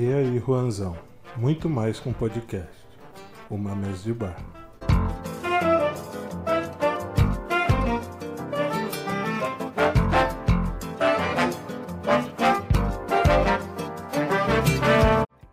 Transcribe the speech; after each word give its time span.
E 0.00 0.12
aí, 0.12 0.38
Juanzão? 0.38 0.96
Muito 1.36 1.68
mais 1.68 1.98
que 1.98 2.08
um 2.08 2.12
podcast. 2.12 2.70
Uma 3.50 3.74
mesa 3.74 4.04
de 4.04 4.12
bar. 4.12 4.36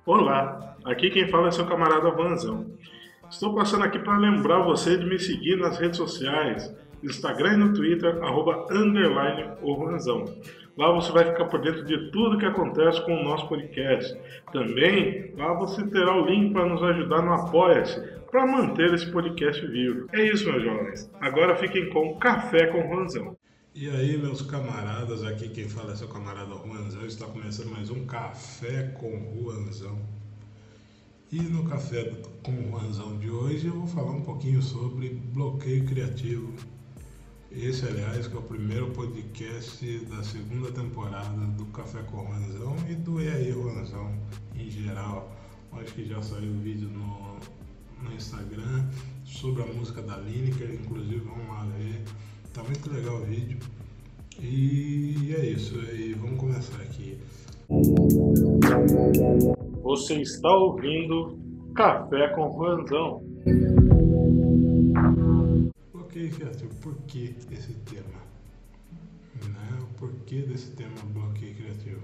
Olá, 0.06 0.78
aqui 0.86 1.10
quem 1.10 1.28
fala 1.28 1.48
é 1.48 1.52
seu 1.52 1.66
camarada 1.66 2.12
Vanzão. 2.12 2.68
Estou 3.28 3.56
passando 3.56 3.86
aqui 3.86 3.98
para 3.98 4.16
lembrar 4.20 4.62
você 4.62 4.96
de 4.96 5.08
me 5.08 5.18
seguir 5.18 5.58
nas 5.58 5.80
redes 5.80 5.98
sociais, 5.98 6.72
Instagram 7.02 7.54
e 7.54 7.58
no 7.58 7.74
Twitter, 7.74 8.24
arroba 8.24 8.68
underline 8.70 9.54
o 9.64 9.76
Vanzão. 9.76 10.24
Lá 10.78 10.92
você 10.92 11.10
vai 11.14 11.24
ficar 11.24 11.46
por 11.46 11.62
dentro 11.62 11.86
de 11.86 12.12
tudo 12.12 12.38
que 12.38 12.46
acontece 12.46 13.02
com 13.06 13.16
o 13.16 13.24
nosso 13.24 13.48
podcast. 13.48 14.14
Também 14.52 15.34
lá 15.38 15.54
você 15.54 15.88
terá 15.88 16.14
o 16.22 16.26
link 16.26 16.52
para 16.52 16.66
nos 16.66 16.84
ajudar 16.84 17.22
no 17.22 17.32
Apoia-se 17.32 18.02
para 18.30 18.46
manter 18.46 18.94
esse 18.94 19.10
podcast 19.10 19.66
vivo. 19.68 20.10
É 20.12 20.22
isso, 20.28 20.46
meus 20.52 20.62
jovens. 20.62 21.10
Agora 21.22 21.56
fiquem 21.56 21.90
com 21.92 22.18
Café 22.18 22.68
com 22.68 22.82
Juanzão. 22.90 23.38
E 23.74 23.90
aí, 23.90 24.18
meus 24.18 24.42
camaradas, 24.42 25.24
aqui 25.24 25.48
quem 25.48 25.70
fala 25.70 25.94
é 25.94 25.96
seu 25.96 26.10
camarada 26.10 26.54
Juanzão. 26.66 27.06
Está 27.06 27.26
começando 27.26 27.72
mais 27.72 27.90
um 27.90 28.06
Café 28.06 28.94
com 29.00 29.34
Juanzão. 29.34 29.98
E 31.32 31.40
no 31.40 31.64
Café 31.70 32.12
com 32.44 32.52
Juanzão 32.70 33.18
de 33.18 33.30
hoje 33.30 33.68
eu 33.68 33.74
vou 33.74 33.88
falar 33.88 34.12
um 34.12 34.22
pouquinho 34.22 34.62
sobre 34.62 35.10
bloqueio 35.34 35.86
criativo 35.86 36.54
esse, 37.56 37.86
aliás, 37.86 38.28
que 38.28 38.36
é 38.36 38.40
o 38.40 38.42
primeiro 38.42 38.92
podcast 38.92 40.00
da 40.10 40.22
segunda 40.24 40.72
temporada 40.72 41.46
do 41.58 41.66
Café 41.68 42.00
com 42.12 42.18
Ranzão 42.18 42.76
e 42.90 42.96
do 42.96 43.22
E 43.22 43.30
aí 43.30 43.52
Ranzão 43.52 44.12
em 44.56 44.70
geral. 44.70 45.32
Acho 45.72 45.94
que 45.94 46.06
já 46.06 46.22
saiu 46.22 46.52
vídeo 46.54 46.90
no, 46.90 47.38
no 48.04 48.14
Instagram 48.14 48.86
sobre 49.24 49.64
a 49.64 49.68
música 49.68 50.02
da 50.02 50.18
Lineker, 50.18 50.74
inclusive 50.74 51.20
vamos 51.20 51.48
lá 51.48 51.66
ver. 51.78 52.02
Tá 52.54 52.62
muito 52.64 52.92
legal 52.92 53.22
o 53.22 53.26
vídeo. 53.26 53.58
E 54.42 55.34
é 55.34 55.46
isso, 55.46 55.76
e 55.94 56.14
vamos 56.14 56.38
começar 56.38 56.82
aqui. 56.82 57.18
Você 59.82 60.16
está 60.16 60.54
ouvindo 60.54 61.38
Café 61.74 62.28
com 62.30 62.50
Ranzão. 62.58 63.24
Criativo. 66.32 66.74
Por 66.76 66.96
que 67.04 67.36
esse 67.52 67.74
tema? 67.86 68.22
Né? 69.44 69.80
O 69.82 69.86
porquê 69.96 70.42
desse 70.42 70.72
tema 70.72 70.96
bloqueio 71.14 71.56
criativo? 71.56 72.02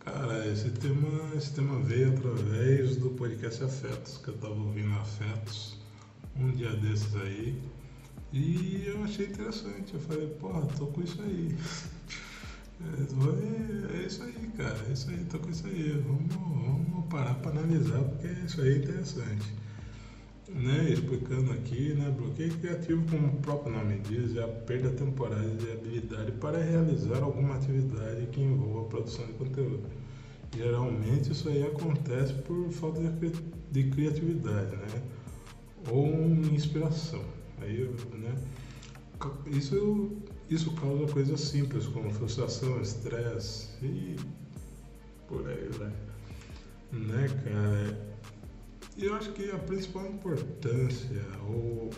Cara, 0.00 0.46
esse 0.46 0.70
tema, 0.70 1.34
esse 1.36 1.52
tema 1.52 1.80
veio 1.80 2.12
através 2.16 2.96
do 2.96 3.10
podcast 3.10 3.64
Afetos, 3.64 4.18
que 4.18 4.28
eu 4.28 4.38
tava 4.38 4.54
ouvindo 4.54 4.92
Afetos 4.94 5.76
um 6.36 6.50
dia 6.52 6.72
desses 6.76 7.14
aí. 7.16 7.60
E 8.32 8.84
eu 8.86 9.02
achei 9.02 9.26
interessante. 9.26 9.94
Eu 9.94 10.00
falei, 10.00 10.28
porra, 10.40 10.66
tô 10.78 10.86
com 10.86 11.02
isso 11.02 11.20
aí. 11.22 11.56
É, 12.78 13.96
é 13.96 14.06
isso 14.06 14.22
aí, 14.22 14.50
cara. 14.54 14.78
É 14.86 14.92
isso 14.92 15.08
aí, 15.08 15.24
tô 15.30 15.38
com 15.38 15.48
isso 15.48 15.66
aí. 15.66 15.92
Vamos, 16.06 16.34
vamos 16.34 17.06
parar 17.08 17.34
para 17.36 17.52
analisar, 17.52 18.02
porque 18.02 18.26
isso 18.44 18.60
aí 18.60 18.74
é 18.74 18.76
interessante 18.76 19.46
né, 20.48 20.90
explicando 20.90 21.52
aqui, 21.52 21.92
né, 21.94 22.10
bloqueio 22.16 22.56
criativo, 22.58 23.04
como 23.10 23.26
o 23.28 23.36
próprio 23.40 23.72
nome 23.72 23.98
diz, 24.00 24.36
é 24.36 24.44
a 24.44 24.48
perda 24.48 24.90
temporária 24.90 25.48
de 25.50 25.72
habilidade 25.72 26.32
para 26.32 26.58
realizar 26.58 27.22
alguma 27.22 27.56
atividade 27.56 28.26
que 28.26 28.40
envolva 28.40 28.82
a 28.82 28.84
produção 28.84 29.26
de 29.26 29.32
conteúdo. 29.32 29.82
Geralmente 30.56 31.32
isso 31.32 31.48
aí 31.48 31.64
acontece 31.64 32.32
por 32.34 32.70
falta 32.70 33.00
de 33.72 33.84
criatividade, 33.90 34.76
né, 34.76 35.02
ou 35.90 36.06
inspiração. 36.52 37.24
Aí, 37.60 37.90
né, 38.14 38.34
isso, 39.46 40.12
isso 40.48 40.72
causa 40.74 41.12
coisas 41.12 41.40
simples 41.40 41.86
como 41.86 42.12
frustração, 42.12 42.80
estresse 42.80 43.68
e 43.82 44.16
por 45.26 45.48
aí 45.48 45.68
vai. 45.76 45.92
Né, 46.92 47.28
cara? 47.44 48.15
Eu 48.98 49.14
acho 49.14 49.30
que 49.32 49.50
a 49.50 49.58
principal 49.58 50.06
importância, 50.06 51.22
ou 51.46 51.90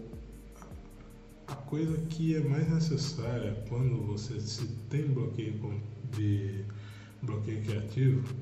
a 1.47 1.55
coisa 1.55 1.97
que 2.07 2.35
é 2.35 2.41
mais 2.41 2.69
necessária 2.69 3.55
quando 3.69 4.05
você 4.05 4.41
se 4.41 4.67
tem 4.91 5.07
bloqueio 5.07 5.81
de 6.11 6.65
bloqueio 7.23 7.63
criativo 7.63 8.35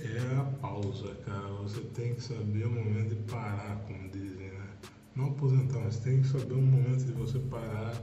é 0.00 0.36
a 0.36 0.42
pausa, 0.60 1.14
cara. 1.24 1.46
Você 1.62 1.82
tem 1.94 2.16
que 2.16 2.22
saber 2.22 2.66
o 2.66 2.70
momento 2.72 3.10
de 3.10 3.22
parar, 3.30 3.76
como 3.86 4.08
dizem, 4.08 4.48
né? 4.48 4.68
Não 5.14 5.26
aposentar, 5.26 5.78
mas 5.78 5.98
tem 5.98 6.20
que 6.20 6.26
saber 6.26 6.54
o 6.54 6.62
momento 6.62 7.04
de 7.04 7.12
você 7.12 7.38
parar 7.38 7.94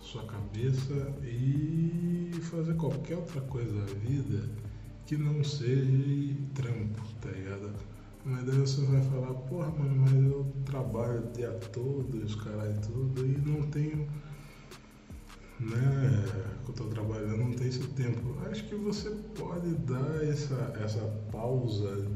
sua 0.00 0.24
cabeça 0.24 1.14
e 1.22 2.30
fazer 2.42 2.74
qualquer 2.74 3.16
outra 3.16 3.40
coisa 3.40 3.72
da 3.72 3.86
vida 3.86 4.50
que 5.06 5.16
não 5.16 5.42
seja 5.42 6.36
trampo, 6.54 7.02
tá 7.22 7.30
ligado? 7.30 7.93
Mas 8.24 8.42
daí 8.44 8.56
você 8.56 8.80
vai 8.86 9.02
falar, 9.02 9.34
porra, 9.34 9.68
mano, 9.68 9.96
mas 9.96 10.12
eu 10.12 10.46
trabalho 10.64 11.26
o 11.26 11.32
dia 11.32 11.50
todo, 11.72 12.24
os 12.24 12.34
caras 12.36 12.74
e 12.74 12.80
tudo, 12.80 13.26
e 13.26 13.36
não 13.46 13.68
tenho, 13.68 14.08
né, 15.60 16.24
que 16.64 16.70
eu 16.70 16.74
tô 16.74 16.84
trabalhando, 16.84 17.36
não 17.36 17.52
tenho 17.52 17.68
esse 17.68 17.86
tempo. 17.88 18.34
Acho 18.50 18.64
que 18.64 18.74
você 18.76 19.10
pode 19.38 19.74
dar 19.74 20.24
essa, 20.24 20.72
essa 20.82 21.02
pausa 21.30 22.08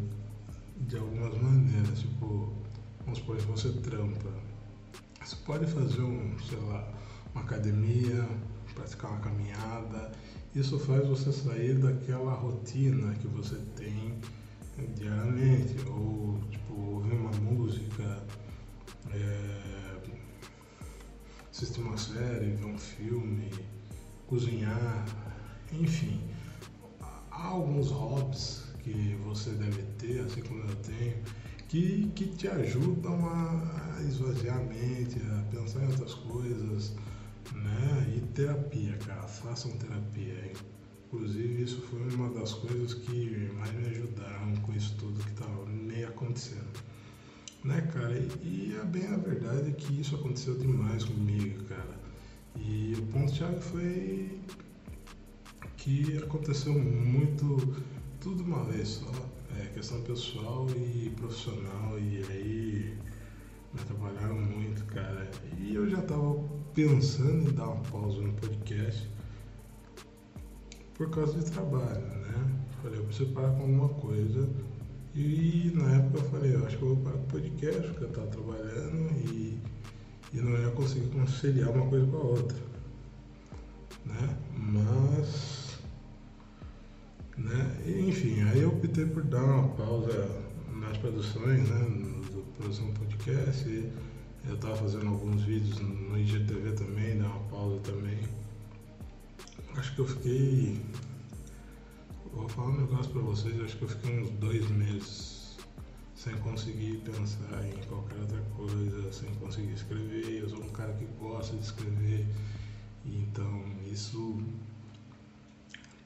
de 0.79 0.97
algumas 0.97 1.35
maneiras, 1.43 2.01
tipo, 2.01 2.55
vamos 3.05 3.19
supor 3.19 3.37
você 3.43 3.71
trampa. 3.73 4.33
Você 5.23 5.37
pode 5.45 5.67
fazer 5.67 6.01
um, 6.01 6.39
sei 6.39 6.59
lá, 6.61 6.91
uma 7.35 7.43
academia, 7.43 8.27
praticar 8.75 9.11
uma 9.11 9.21
caminhada. 9.21 10.11
Isso 10.55 10.79
faz 10.79 11.07
você 11.07 11.31
sair 11.31 11.75
daquela 11.75 12.33
rotina 12.33 13.13
que 13.17 13.27
você 13.27 13.57
tem 13.77 14.19
diariamente, 14.95 15.77
ou 15.89 16.39
tipo, 16.51 16.75
ouvir 16.75 17.15
uma 17.15 17.33
música, 17.33 18.23
é, 19.13 19.69
assistir 21.51 21.81
uma 21.81 21.97
série, 21.97 22.53
ver 22.53 22.65
um 22.65 22.79
filme, 22.79 23.51
cozinhar, 24.27 25.07
enfim. 25.73 26.21
Há 27.31 27.49
alguns 27.49 27.91
hobbies 27.91 28.65
que 28.83 29.17
você 29.25 29.51
deve 29.51 29.83
ter, 29.99 30.21
assim 30.21 30.43
como 30.43 30.63
eu 30.63 30.77
tenho, 30.77 31.23
que, 31.69 32.11
que 32.15 32.27
te 32.29 32.49
ajudam 32.49 33.27
a, 33.27 34.03
esvaziar 34.03 34.59
a 34.59 34.63
mente, 34.63 35.21
a 35.21 35.43
pensar 35.51 35.83
em 35.83 35.89
outras 35.89 36.15
coisas, 36.15 36.95
né? 37.53 38.15
E 38.17 38.21
terapia, 38.33 38.97
cara, 38.99 39.23
façam 39.23 39.73
terapia? 39.73 40.53
Inclusive, 41.11 41.63
isso 41.63 41.81
foi 41.91 42.07
uma 42.15 42.29
das 42.29 42.53
coisas 42.53 42.93
que 42.93 43.51
mais 43.55 43.73
me 43.73 43.87
ajudaram 43.87 44.55
com 44.57 44.75
isso 44.75 44.95
tudo 44.99 45.25
que 45.25 45.31
estava 45.31 45.65
meio 45.65 46.07
acontecendo. 46.07 46.69
Né, 47.65 47.81
cara? 47.95 48.13
E, 48.43 48.79
a 48.79 48.85
bem 48.85 49.07
a 49.07 49.17
verdade 49.17 49.71
é 49.71 49.73
que 49.73 49.99
isso 49.99 50.17
aconteceu 50.17 50.59
demais 50.59 51.05
comigo, 51.05 51.65
cara. 51.65 51.99
E 52.57 52.95
o 52.99 53.07
ponto-chave 53.07 53.59
foi 53.59 54.39
que 55.79 56.19
aconteceu 56.19 56.75
muito, 56.79 57.75
tudo 58.21 58.45
uma 58.45 58.65
vez 58.65 58.89
só. 58.89 59.11
É, 59.59 59.65
questão 59.69 60.03
pessoal 60.03 60.67
e 60.77 61.11
profissional. 61.17 61.99
E 61.99 62.23
aí 62.31 62.99
me 63.73 63.81
atrapalharam 63.81 64.39
muito, 64.39 64.85
cara. 64.85 65.31
E 65.59 65.75
eu 65.75 65.89
já 65.89 66.03
tava 66.03 66.35
pensando 66.75 67.49
em 67.49 67.55
dar 67.55 67.69
uma 67.69 67.83
pausa 67.85 68.21
no 68.21 68.35
podcast 68.35 69.09
por 70.99 71.09
causa 71.11 71.39
de 71.39 71.49
trabalho, 71.49 72.01
né? 72.01 72.59
Falei, 72.83 72.99
eu 72.99 73.05
preciso 73.05 73.31
parar 73.31 73.53
com 73.53 73.63
alguma 73.63 73.89
coisa. 73.89 74.49
E 75.15 75.73
na 75.75 75.95
época 75.95 76.19
eu 76.19 76.31
falei, 76.31 76.55
eu 76.55 76.67
acho 76.67 76.77
que 76.77 76.83
eu 76.83 76.95
vou 76.95 77.05
parar 77.05 77.17
com 77.17 77.23
o 77.23 77.29
podcast, 77.29 77.83
porque 77.83 78.05
eu 78.05 78.09
estava 78.09 78.27
trabalhando 78.27 79.13
e, 79.13 79.59
e 80.35 80.37
não 80.37 80.61
ia 80.61 80.71
conseguir 80.73 81.07
conciliar 81.09 81.71
uma 81.71 81.87
coisa 81.87 82.07
com 82.07 82.17
a 82.17 82.21
outra. 82.21 82.59
Né? 84.05 84.37
Mas. 84.57 85.79
Né? 87.37 87.77
Enfim, 88.09 88.43
aí 88.43 88.61
eu 88.61 88.71
optei 88.71 89.07
por 89.07 89.23
dar 89.23 89.45
uma 89.45 89.69
pausa 89.69 90.29
nas 90.75 90.97
produções, 90.99 91.69
né? 91.69 91.79
Do 92.33 92.43
produção 92.57 92.93
podcast. 92.95 93.69
Eu 94.49 94.55
estava 94.55 94.77
fazendo 94.77 95.09
alguns 95.09 95.43
vídeos 95.43 95.79
no 95.79 96.19
IGTV 96.19 96.73
também, 96.73 97.19
dar 97.19 97.27
uma 97.27 97.49
pausa 97.51 97.79
também 97.81 98.19
acho 99.77 99.95
que 99.95 100.01
eu 100.01 100.07
fiquei. 100.07 100.81
Vou 102.33 102.49
falar 102.49 102.69
um 102.69 102.81
negócio 102.81 103.11
pra 103.11 103.23
vocês, 103.23 103.61
acho 103.61 103.77
que 103.77 103.83
eu 103.83 103.89
fiquei 103.89 104.21
uns 104.21 104.31
dois 104.31 104.69
meses 104.71 105.57
sem 106.15 106.37
conseguir 106.39 106.99
pensar 106.99 107.67
em 107.67 107.77
qualquer 107.87 108.19
outra 108.19 108.41
coisa, 108.57 109.13
sem 109.13 109.33
conseguir 109.37 109.73
escrever. 109.73 110.43
Eu 110.43 110.49
sou 110.49 110.63
um 110.63 110.71
cara 110.71 110.93
que 110.95 111.05
gosta 111.19 111.57
de 111.57 111.63
escrever, 111.65 112.27
então 113.07 113.65
isso 113.87 114.43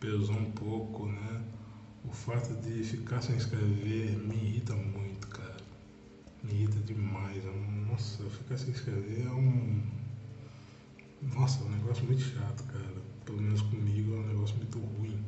pesou 0.00 0.36
um 0.36 0.50
pouco, 0.52 1.06
né? 1.06 1.42
o 2.04 2.12
fato 2.12 2.54
de 2.62 2.82
ficar 2.82 3.20
sem 3.20 3.36
escrever 3.36 4.16
me 4.18 4.34
irrita 4.34 4.74
muito, 4.74 5.28
cara. 5.28 5.56
Me 6.42 6.52
irrita 6.52 6.80
demais. 6.80 7.42
Nossa, 7.88 8.24
ficar 8.24 8.58
sem 8.58 8.70
escrever 8.70 9.26
é 9.26 9.30
um. 9.30 9.82
Nossa, 11.22 11.62
é 11.62 11.66
um 11.66 11.70
negócio 11.70 12.04
muito 12.04 12.22
chato, 12.22 12.64
cara. 12.64 13.02
Pelo 13.24 13.40
menos 13.40 13.62
comigo 13.62 14.14
é 14.14 14.18
um 14.18 14.26
negócio 14.26 14.56
muito 14.56 14.78
ruim. 14.78 15.18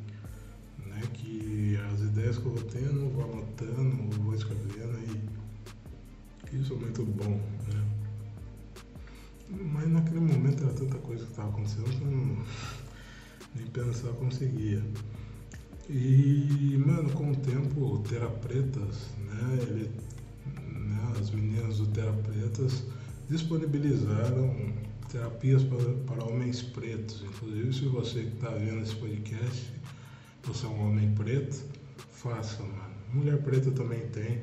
Né? 0.85 1.01
Que 1.13 1.77
as 1.91 2.01
ideias 2.01 2.37
que 2.37 2.45
eu 2.45 2.53
vou 2.53 2.63
tendo, 2.63 3.09
vou 3.11 3.23
anotando, 3.23 4.15
vou 4.21 4.35
escrevendo 4.35 4.97
e 4.99 5.35
isso 6.53 6.73
é 6.73 6.77
muito 6.77 7.03
bom, 7.03 7.41
né? 7.67 7.85
Mas 9.49 9.89
naquele 9.89 10.19
momento 10.19 10.63
era 10.63 10.73
tanta 10.73 10.97
coisa 10.99 11.23
que 11.23 11.31
estava 11.31 11.49
acontecendo 11.49 11.89
que 11.89 12.01
eu 12.01 12.11
não, 12.11 12.45
nem 13.55 13.67
pensar 13.67 14.09
conseguia. 14.13 14.81
E, 15.89 16.81
mano, 16.85 17.09
com 17.11 17.31
o 17.31 17.35
tempo, 17.35 17.81
o 17.81 17.99
Terapretas, 17.99 19.09
né, 19.19 19.57
ele, 19.61 19.91
né, 20.71 21.13
as 21.19 21.29
meninas 21.29 21.77
do 21.77 21.87
Terapretas 21.87 22.83
disponibilizaram 23.29 24.55
terapias 25.09 25.63
para, 25.63 25.93
para 26.05 26.23
homens 26.23 26.61
pretos. 26.61 27.23
Inclusive, 27.23 27.73
se 27.73 27.85
você 27.85 28.21
que 28.21 28.35
está 28.35 28.49
vendo 28.49 28.81
esse 28.81 28.95
podcast, 28.95 29.73
você 30.43 30.65
é 30.65 30.69
um 30.69 30.87
homem 30.87 31.13
preto, 31.15 31.65
faça, 32.11 32.61
mano. 32.63 32.95
Mulher 33.13 33.41
preta 33.41 33.71
também 33.71 34.07
tem, 34.07 34.41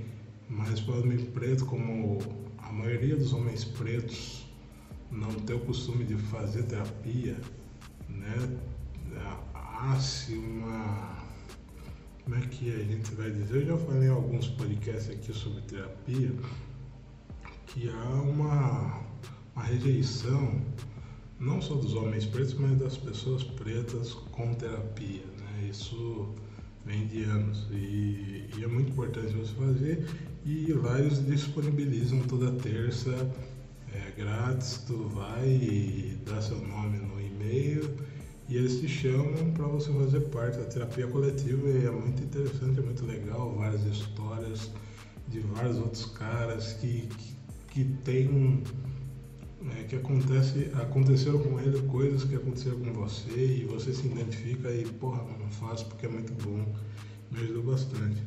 mas 0.49 0.81
para 0.81 0.95
homem 0.95 1.19
preto, 1.27 1.67
como 1.67 2.19
a 2.59 2.73
maioria 2.73 3.17
dos 3.17 3.33
homens 3.33 3.65
pretos 3.65 4.47
não 5.11 5.31
tem 5.31 5.57
o 5.57 5.61
costume 5.61 6.05
de 6.05 6.17
fazer 6.17 6.63
terapia, 6.65 7.37
né? 8.09 8.59
Há-se 9.55 10.35
uma 10.35 11.23
como 12.25 12.37
é 12.37 12.41
que 12.47 12.73
a 12.73 12.85
gente 12.85 13.15
vai 13.15 13.31
dizer? 13.31 13.63
Eu 13.63 13.67
já 13.67 13.77
falei 13.77 14.09
em 14.09 14.13
alguns 14.13 14.47
podcasts 14.49 15.11
aqui 15.11 15.33
sobre 15.33 15.61
terapia 15.63 16.33
que 17.67 17.89
há 17.89 18.23
uma, 18.23 19.01
uma 19.55 19.65
rejeição 19.65 20.61
não 21.39 21.61
só 21.61 21.75
dos 21.75 21.95
homens 21.95 22.25
pretos, 22.25 22.55
mas 22.55 22.79
das 22.79 22.97
pessoas 22.97 23.43
pretas 23.43 24.13
com 24.13 24.55
terapia. 24.55 25.25
Né? 25.41 25.69
Isso 25.71 26.35
vem 26.87 27.07
de 27.07 27.25
anos 27.25 27.67
e, 27.71 28.49
e, 28.57 28.65
é 28.65 28.67
muito 28.67 28.91
importante 28.91 29.35
você 29.35 29.53
fazer 29.55 30.07
e 30.45 30.73
lá 30.73 30.99
eles 30.99 31.25
disponibilizam 31.25 32.21
toda 32.23 32.51
terça 32.53 33.11
é 33.93 34.11
grátis, 34.17 34.79
tu 34.87 35.09
vai 35.09 35.47
e 35.47 36.19
dá 36.27 36.41
seu 36.41 36.61
nome 36.61 36.99
no 36.99 37.21
e-mail 37.21 37.95
e 38.49 38.57
eles 38.57 38.81
te 38.81 38.89
chamam 38.89 39.53
para 39.53 39.67
você 39.67 39.93
fazer 39.93 40.21
parte 40.31 40.59
da 40.59 40.65
terapia 40.65 41.07
coletiva 41.07 41.69
e 41.69 41.87
é 41.87 41.91
muito 41.91 42.23
interessante, 42.23 42.81
é 42.81 42.83
muito 42.83 43.05
legal, 43.05 43.55
várias 43.57 43.85
histórias 43.85 44.71
de 45.29 45.41
vários 45.41 45.77
outros 45.79 46.07
caras 46.07 46.73
que, 46.75 47.09
que, 47.09 47.37
que 47.69 47.85
tem 48.03 48.29
é, 48.29 48.82
que 49.93 49.97
acontece, 49.97 50.71
aconteceram 50.73 51.39
com 51.41 51.61
ele 51.61 51.79
coisas 51.83 52.25
que 52.25 52.35
aconteceram 52.35 52.79
com 52.79 52.93
você 52.95 53.59
e 53.61 53.67
você 53.67 53.93
se 53.93 54.07
identifica 54.07 54.71
e 54.71 54.87
porra, 54.87 55.23
não 55.39 55.51
faço 55.51 55.85
porque 55.85 56.07
é 56.07 56.09
muito 56.09 56.33
bom, 56.43 56.65
me 57.31 57.41
ajudou 57.41 57.63
bastante. 57.65 58.23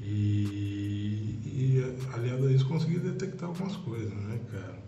E, 0.00 1.38
e 1.44 1.96
aliado 2.14 2.46
a 2.46 2.52
isso 2.52 2.66
consegui 2.66 3.00
detectar 3.00 3.50
algumas 3.50 3.76
coisas, 3.76 4.14
né, 4.14 4.40
cara? 4.50 4.78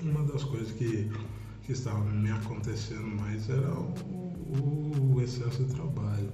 Uma 0.00 0.22
das 0.22 0.44
coisas 0.44 0.70
que 0.72 1.10
que 1.64 1.72
estava 1.72 2.04
me 2.04 2.30
acontecendo 2.30 3.06
mais 3.06 3.48
era 3.48 3.70
o, 3.72 5.14
o, 5.14 5.20
excesso 5.20 5.64
de 5.64 5.74
trabalho. 5.74 6.30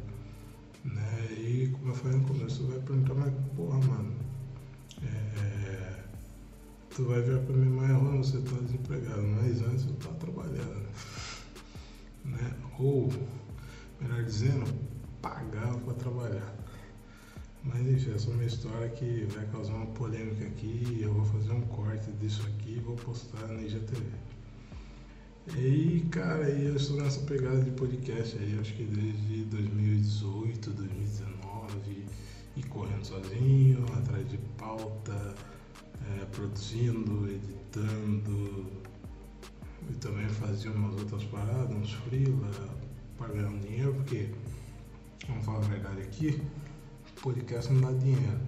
Né? 0.84 1.28
E 1.32 1.70
como 1.72 1.92
eu 1.92 1.94
falei 1.94 2.18
no 2.18 2.24
começo, 2.24 2.62
tu 2.62 2.68
vai 2.68 2.78
perguntar, 2.80 3.14
mas 3.14 3.34
porra, 3.56 3.78
mano, 3.78 4.14
é, 5.02 5.55
tu 6.96 7.04
vai 7.04 7.20
ver 7.20 7.38
pra 7.40 7.54
mim, 7.54 7.68
mas 7.68 7.90
Juan, 7.90 8.16
você 8.16 8.38
tá 8.38 8.56
desempregado, 8.62 9.22
mas 9.22 9.60
antes 9.60 9.86
eu 9.86 9.92
tava 9.96 10.14
trabalhando. 10.14 10.86
Né? 12.24 12.56
Ou, 12.78 13.12
melhor 14.00 14.24
dizendo, 14.24 14.64
pagava 15.20 15.78
para 15.80 15.92
trabalhar. 15.92 16.56
Mas 17.62 17.86
enfim, 17.86 18.14
essa 18.14 18.30
é 18.30 18.32
uma 18.32 18.44
história 18.44 18.88
que 18.88 19.26
vai 19.26 19.44
causar 19.48 19.74
uma 19.74 19.86
polêmica 19.86 20.46
aqui. 20.46 20.98
Eu 21.02 21.12
vou 21.12 21.24
fazer 21.26 21.52
um 21.52 21.60
corte 21.62 22.10
disso 22.12 22.46
aqui 22.46 22.76
e 22.78 22.80
vou 22.80 22.96
postar 22.96 23.46
na 23.48 23.60
IGTV. 23.60 24.02
E, 25.54 26.00
cara, 26.10 26.48
eu 26.48 26.76
estou 26.76 26.96
nessa 26.96 27.20
pegada 27.20 27.60
de 27.60 27.72
podcast 27.72 28.38
aí, 28.38 28.58
acho 28.58 28.74
que 28.74 28.84
desde 28.84 29.44
2018, 29.44 30.70
2019, 30.70 32.06
e 32.56 32.62
correndo 32.62 33.04
sozinho, 33.04 33.84
atrás 33.94 34.28
de 34.28 34.38
pauta, 34.56 35.34
é, 36.04 36.24
produzindo, 36.26 37.28
editando, 37.28 38.66
e 39.90 39.94
também 39.94 40.28
fazia 40.28 40.70
umas 40.70 41.00
outras 41.00 41.24
paradas, 41.24 41.76
uns 41.76 41.92
freela, 41.92 42.50
para 43.16 43.28
ganhar 43.28 43.48
um 43.48 43.58
dinheiro, 43.58 43.94
porque, 43.94 44.30
vamos 45.28 45.44
falar 45.44 45.58
a 45.58 45.68
verdade 45.68 46.02
aqui, 46.02 46.42
podcast 47.22 47.72
não 47.72 47.80
dá 47.80 47.98
dinheiro, 47.98 48.40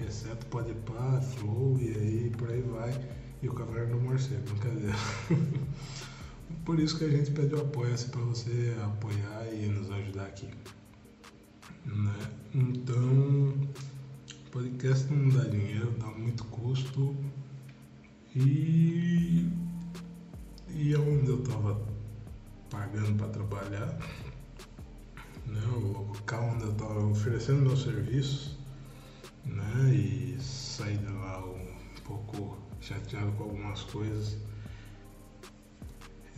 exceto 0.00 0.46
Podpah, 0.46 1.20
Flow, 1.20 1.78
e 1.80 1.88
aí 1.88 2.32
por 2.36 2.50
aí 2.50 2.62
vai, 2.62 3.08
e 3.42 3.48
o 3.48 3.52
Caverna 3.52 3.94
do 3.94 4.00
Morcego, 4.00 4.42
brincadeira. 4.50 4.96
Por 6.64 6.78
isso 6.78 6.98
que 6.98 7.04
a 7.04 7.08
gente 7.08 7.30
pede 7.32 7.54
o 7.54 7.60
apoio-se 7.60 8.08
para 8.08 8.20
você 8.22 8.74
apoiar 8.84 9.46
e 9.52 9.66
nos 9.66 9.90
ajudar 9.90 10.26
aqui. 10.26 10.48
Né? 11.84 12.14
Então, 12.54 13.54
podcast 14.56 15.12
não 15.12 15.28
dá 15.28 15.44
dinheiro, 15.50 15.94
dá 15.98 16.06
muito 16.06 16.42
custo 16.44 17.14
e, 18.34 19.52
e 20.70 20.94
é 20.94 20.98
onde 20.98 21.28
eu 21.28 21.42
estava 21.42 21.78
pagando 22.70 23.18
para 23.18 23.28
trabalhar, 23.28 23.98
né? 25.44 25.60
o 25.74 26.08
local 26.08 26.54
onde 26.54 26.64
eu 26.64 26.72
estava 26.72 27.04
oferecendo 27.04 27.66
meus 27.66 27.82
serviços, 27.82 28.56
né? 29.44 29.94
e 29.94 30.38
saí 30.40 30.96
de 30.96 31.12
lá 31.12 31.44
um 31.44 32.00
pouco 32.06 32.56
chateado 32.80 33.32
com 33.32 33.42
algumas 33.42 33.82
coisas 33.82 34.38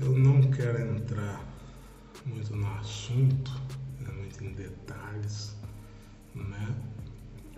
eu 0.01 0.19
não 0.19 0.41
quero 0.51 0.97
entrar 0.97 1.41
muito 2.27 2.57
no 2.57 2.67
assunto, 2.79 3.53
né, 4.01 4.11
muito 4.13 4.43
em 4.43 4.53
detalhes, 4.55 5.57
né? 6.35 6.98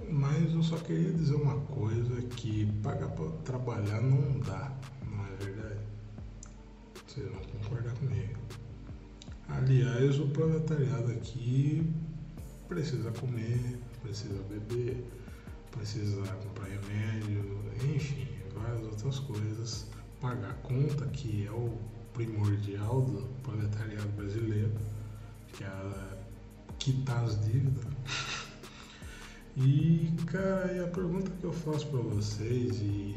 Mas 0.09 0.53
eu 0.53 0.63
só 0.63 0.77
queria 0.79 1.13
dizer 1.13 1.35
uma 1.35 1.61
coisa 1.67 2.21
que 2.37 2.67
pagar 2.83 3.09
para 3.11 3.31
trabalhar 3.45 4.01
não 4.01 4.41
dá, 4.41 4.73
não 5.09 5.25
é 5.25 5.37
verdade? 5.45 5.81
Vocês 7.07 7.29
vão 7.31 7.41
concordar 7.45 7.95
comigo. 7.95 8.39
Aliás, 9.49 10.19
o 10.19 10.29
proletariado 10.29 11.11
aqui 11.13 11.85
precisa 12.69 13.11
comer, 13.13 13.79
precisa 14.03 14.41
beber, 14.45 15.05
precisa 15.73 16.23
comprar 16.37 16.69
remédio, 16.69 17.61
enfim, 17.95 18.29
várias 18.55 18.83
outras 18.83 19.19
coisas, 19.21 19.87
pagar 20.21 20.55
conta, 20.63 21.07
que 21.07 21.47
é 21.47 21.51
o 21.51 21.77
primordial 22.13 23.03
do 23.03 23.23
proletariado 23.43 24.09
brasileiro, 24.11 24.73
que 25.53 25.65
é 25.65 26.19
quitar 26.79 27.25
as 27.25 27.45
dívidas. 27.45 27.85
E, 29.63 30.11
cara, 30.25 30.73
e 30.73 30.81
a 30.83 30.89
pergunta 30.89 31.31
que 31.39 31.45
eu 31.45 31.53
faço 31.53 31.87
para 31.89 32.01
vocês, 32.01 32.81
e, 32.81 33.15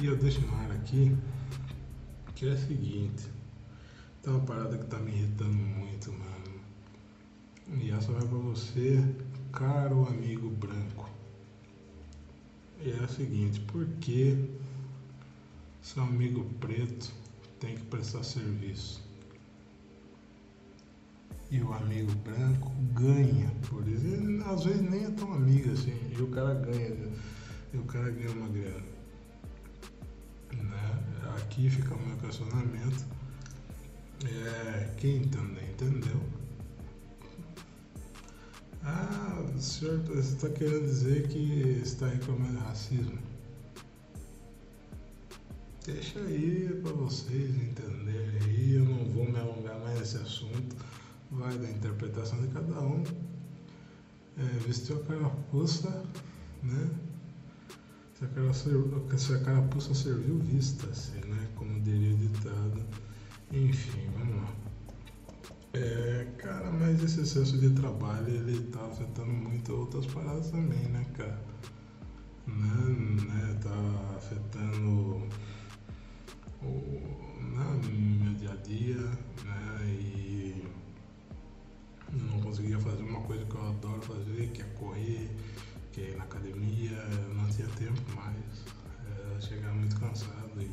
e 0.00 0.06
eu 0.06 0.16
deixo 0.16 0.40
no 0.40 0.52
ar 0.56 0.72
aqui, 0.72 1.16
que 2.34 2.48
é 2.48 2.52
a 2.52 2.56
seguinte, 2.56 3.30
tem 4.20 4.32
uma 4.32 4.44
parada 4.44 4.76
que 4.76 4.86
tá 4.86 4.98
me 4.98 5.12
irritando 5.12 5.52
muito, 5.52 6.12
mano. 6.12 6.60
E 7.80 7.92
essa 7.92 8.10
vai 8.10 8.26
para 8.26 8.38
você, 8.38 8.98
caro 9.52 10.08
amigo 10.08 10.50
branco. 10.50 11.08
E 12.80 12.90
é 12.90 13.04
a 13.04 13.06
seguinte, 13.06 13.60
por 13.60 13.86
que 14.00 14.50
seu 15.80 16.02
amigo 16.02 16.42
preto 16.58 17.12
tem 17.60 17.76
que 17.76 17.84
prestar 17.84 18.24
serviço. 18.24 19.03
E 21.50 21.60
o 21.60 21.72
amigo 21.72 22.12
branco 22.16 22.72
ganha 22.94 23.50
por 23.68 23.86
isso. 23.86 24.06
Ele, 24.06 24.42
às 24.44 24.64
vezes 24.64 24.82
nem 24.82 25.04
é 25.04 25.10
tão 25.10 25.32
amigo 25.32 25.72
assim. 25.72 25.98
E 26.16 26.22
o 26.22 26.26
cara 26.28 26.54
ganha. 26.54 26.96
E 27.72 27.76
o 27.76 27.84
cara 27.84 28.10
ganha 28.10 28.30
uma 28.30 28.48
grana. 28.48 28.94
Né? 30.52 31.02
Aqui 31.36 31.70
fica 31.70 31.94
o 31.94 32.06
meu 32.06 32.16
questionamento. 32.16 33.04
É, 34.24 34.90
quem 34.96 35.16
entender, 35.16 35.70
entendeu? 35.72 36.20
Ah, 38.82 39.42
senhor, 39.58 39.98
você 40.00 40.34
está 40.34 40.48
querendo 40.50 40.84
dizer 40.84 41.28
que 41.28 41.80
está 41.82 42.06
reclamando 42.06 42.58
racismo? 42.60 43.18
Deixa 45.86 46.18
aí 46.18 46.80
para 46.82 46.92
vocês 46.92 47.54
entenderem 47.56 48.42
aí, 48.42 48.74
eu 48.74 48.84
não 48.84 49.04
vou 49.06 49.30
me 49.30 49.38
alongar 49.38 49.78
mais 49.80 49.98
nesse 49.98 50.16
assunto, 50.16 50.76
vai 51.34 51.56
da 51.58 51.70
interpretação 51.70 52.40
de 52.40 52.48
cada 52.48 52.80
um. 52.80 53.02
é, 54.38 54.42
vestiu 54.66 54.96
a 54.96 55.04
carapuça, 55.04 56.04
né? 56.62 56.90
Se 58.14 59.34
a, 59.34 59.38
carapuça 59.40 59.92
serviu, 59.94 60.38
vista-se, 60.38 61.12
né? 61.26 61.48
Como 61.56 61.80
diria 61.80 62.14
o 62.14 62.18
ditado. 62.18 62.84
Enfim, 63.52 64.08
vamos 64.16 64.36
lá. 64.36 64.52
É, 65.74 66.26
cara, 66.38 66.70
mas 66.70 67.02
esse 67.02 67.20
excesso 67.20 67.58
de 67.58 67.70
trabalho 67.70 68.28
ele 68.28 68.60
tá 68.70 68.86
afetando 68.86 69.32
muito 69.32 69.74
outras 69.74 70.06
paradas 70.06 70.50
também, 70.50 70.88
né, 70.88 71.04
cara? 71.14 71.40
Né, 72.46 73.24
né 73.26 73.58
tá 73.60 74.16
afetando 74.16 75.26
o 76.62 77.24
né, 77.42 77.80
meu 78.22 78.34
dia 78.34 78.52
a 78.52 78.56
dia, 78.56 79.18
conseguia 82.54 82.78
fazer 82.78 83.02
uma 83.02 83.20
coisa 83.22 83.44
que 83.46 83.54
eu 83.56 83.68
adoro 83.68 84.00
fazer, 84.02 84.48
que 84.52 84.62
é 84.62 84.64
correr, 84.78 85.28
que 85.90 86.02
é 86.02 86.10
ir 86.10 86.16
na 86.16 86.22
academia, 86.22 86.92
eu 86.92 87.34
não 87.34 87.48
tinha 87.48 87.66
tempo 87.70 88.00
mais. 88.14 88.62
É, 89.10 89.40
chegava 89.40 89.74
muito 89.74 89.98
cansado 89.98 90.52
e 90.60 90.70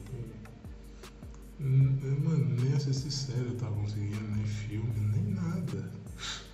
Mano, 1.59 2.55
nem 2.61 2.73
assistir 2.73 3.11
série 3.11 3.45
eu 3.45 3.55
tava 3.55 3.75
conseguindo, 3.75 4.21
nem 4.35 4.45
filme, 4.45 4.93
nem 4.99 5.33
nada. 5.33 5.91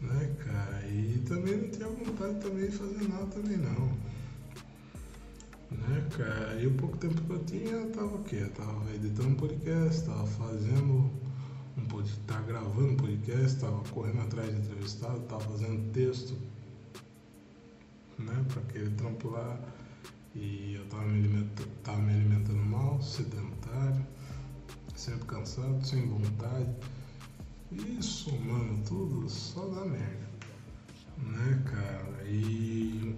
Né, 0.00 0.34
cara? 0.46 0.86
E 0.88 1.22
também 1.28 1.58
não 1.58 1.68
tinha 1.68 1.86
vontade 1.86 2.40
também 2.40 2.70
de 2.70 2.76
fazer 2.76 3.06
nada 3.06 3.26
também 3.26 3.58
não. 3.58 3.86
Né, 5.70 6.08
cara? 6.16 6.58
E 6.58 6.66
o 6.66 6.70
pouco 6.72 6.96
tempo 6.96 7.20
que 7.20 7.30
eu 7.30 7.44
tinha, 7.44 7.72
eu 7.72 7.92
tava 7.92 8.16
o 8.16 8.24
quê? 8.24 8.36
Eu 8.40 8.50
tava 8.50 8.94
editando 8.94 9.36
podcast, 9.36 10.06
tava 10.06 10.26
fazendo 10.26 11.10
tava 12.26 12.42
gravando 12.42 13.02
podcast, 13.02 13.60
tava 13.60 13.82
correndo 13.90 14.22
atrás 14.22 14.50
de 14.50 14.60
entrevistado, 14.60 15.20
tava 15.20 15.40
fazendo 15.40 15.92
texto, 15.92 16.36
né, 18.18 18.44
pra 18.48 18.62
aquele 18.62 18.90
trampo 18.90 19.30
lá. 19.30 19.58
E 20.34 20.74
eu 20.74 20.86
tava 20.86 21.04
me 21.06 21.18
alimentando, 21.18 22.02
me 22.02 22.12
alimentando 22.12 22.64
mal, 22.64 23.02
sedentário 23.02 24.06
sempre 25.00 25.26
cansado, 25.26 25.82
sem 25.84 26.06
vontade. 26.06 26.68
Isso, 27.72 28.38
mano, 28.40 28.82
tudo 28.86 29.28
só 29.30 29.66
dá 29.68 29.84
merda. 29.86 30.28
Né, 31.16 31.62
cara? 31.64 32.28
E. 32.28 33.16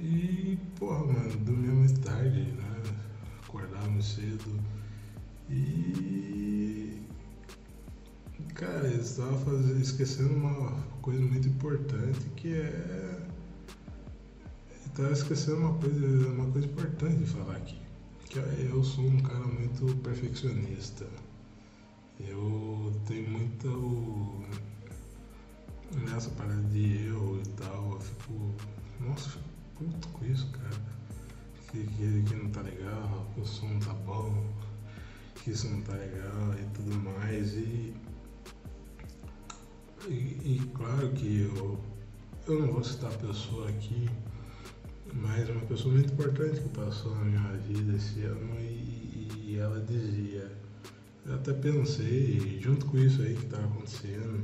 E, 0.00 0.58
porra, 0.78 1.04
mano, 1.06 1.36
dormia 1.38 1.70
muito 1.70 2.00
tarde, 2.00 2.40
né? 2.52 2.82
Acordava 3.44 4.02
cedo. 4.02 4.60
E. 5.52 7.00
Cara, 8.54 8.88
eu 8.88 9.00
estava 9.00 9.54
esquecendo 9.80 10.34
uma 10.34 10.72
coisa 11.02 11.20
muito 11.20 11.48
importante 11.48 12.20
que 12.36 12.54
é. 12.54 13.26
Estava 14.86 15.12
esquecendo 15.12 15.58
uma 15.58 15.74
coisa, 15.74 16.28
uma 16.28 16.50
coisa 16.52 16.66
importante 16.66 17.16
de 17.16 17.26
falar 17.26 17.56
aqui 17.56 17.82
que 18.32 18.38
eu 18.38 18.82
sou 18.82 19.04
um 19.04 19.20
cara 19.20 19.46
muito 19.46 19.94
perfeccionista. 19.96 21.06
Eu 22.18 22.90
tenho 23.06 23.28
muito 23.28 24.42
nessa 26.10 26.30
parada 26.30 26.62
de 26.62 27.08
erro 27.08 27.38
e 27.44 27.48
tal, 27.50 27.92
eu 27.92 28.00
fico. 28.00 28.54
Nossa, 29.00 29.28
fico 29.28 29.44
puto 29.76 30.08
com 30.08 30.24
isso, 30.24 30.50
cara. 30.50 30.80
Que, 31.70 31.84
que, 31.84 32.22
que 32.22 32.34
não 32.34 32.48
tá 32.50 32.62
legal, 32.62 33.26
que 33.34 33.40
o 33.42 33.44
som 33.44 33.68
não 33.68 33.80
tá 33.80 33.92
bom, 33.92 34.46
que 35.42 35.50
isso 35.50 35.68
não 35.68 35.80
tá 35.82 35.92
legal 35.92 36.54
e 36.60 36.64
tudo 36.74 36.94
mais. 36.98 37.54
E, 37.54 37.94
e, 40.08 40.12
e 40.12 40.70
claro 40.74 41.10
que 41.10 41.42
eu, 41.42 41.80
eu 42.46 42.60
não 42.60 42.72
vou 42.72 42.84
citar 42.84 43.12
a 43.12 43.18
pessoa 43.18 43.68
aqui 43.68 44.08
mas 45.14 45.48
uma 45.48 45.60
pessoa 45.62 45.94
muito 45.94 46.12
importante 46.12 46.60
que 46.60 46.68
passou 46.70 47.14
na 47.16 47.24
minha 47.24 47.52
vida 47.68 47.96
esse 47.96 48.22
ano 48.22 48.58
e, 48.58 49.28
e 49.44 49.58
ela 49.58 49.80
dizia, 49.80 50.50
eu 51.26 51.34
até 51.34 51.52
pensei, 51.52 52.58
junto 52.60 52.86
com 52.86 52.98
isso 52.98 53.20
aí 53.20 53.34
que 53.34 53.44
estava 53.44 53.66
acontecendo, 53.66 54.42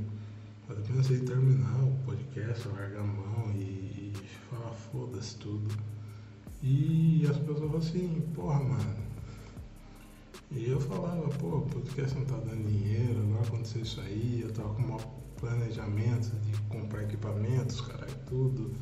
eu 0.68 0.76
até 0.76 0.92
pensei 0.92 1.16
em 1.16 1.24
terminar 1.24 1.82
o 1.82 1.96
podcast, 2.04 2.68
largar 2.68 3.00
a 3.00 3.06
mão 3.06 3.50
e, 3.54 4.12
e 4.14 4.28
falar 4.50 4.72
foda-se 4.72 5.36
tudo. 5.36 5.74
E 6.62 7.26
as 7.30 7.36
pessoas 7.38 7.58
falavam 7.58 7.78
assim, 7.78 8.22
porra 8.34 8.60
mano. 8.60 9.07
E 10.50 10.70
eu 10.70 10.80
falava, 10.80 11.28
pô, 11.28 11.58
o 11.58 11.62
podcast 11.62 12.16
não 12.16 12.24
tá 12.24 12.36
dando 12.36 12.66
dinheiro, 12.66 13.20
agora 13.20 13.46
aconteceu 13.46 13.82
isso 13.82 14.00
aí, 14.00 14.40
eu 14.42 14.52
tava 14.52 14.72
com 14.74 14.82
um 14.82 14.96
planejamento 15.36 16.34
de 16.40 16.52
comprar 16.62 17.02
equipamentos, 17.02 17.82
caralho, 17.82 18.14
tudo. 18.26 18.72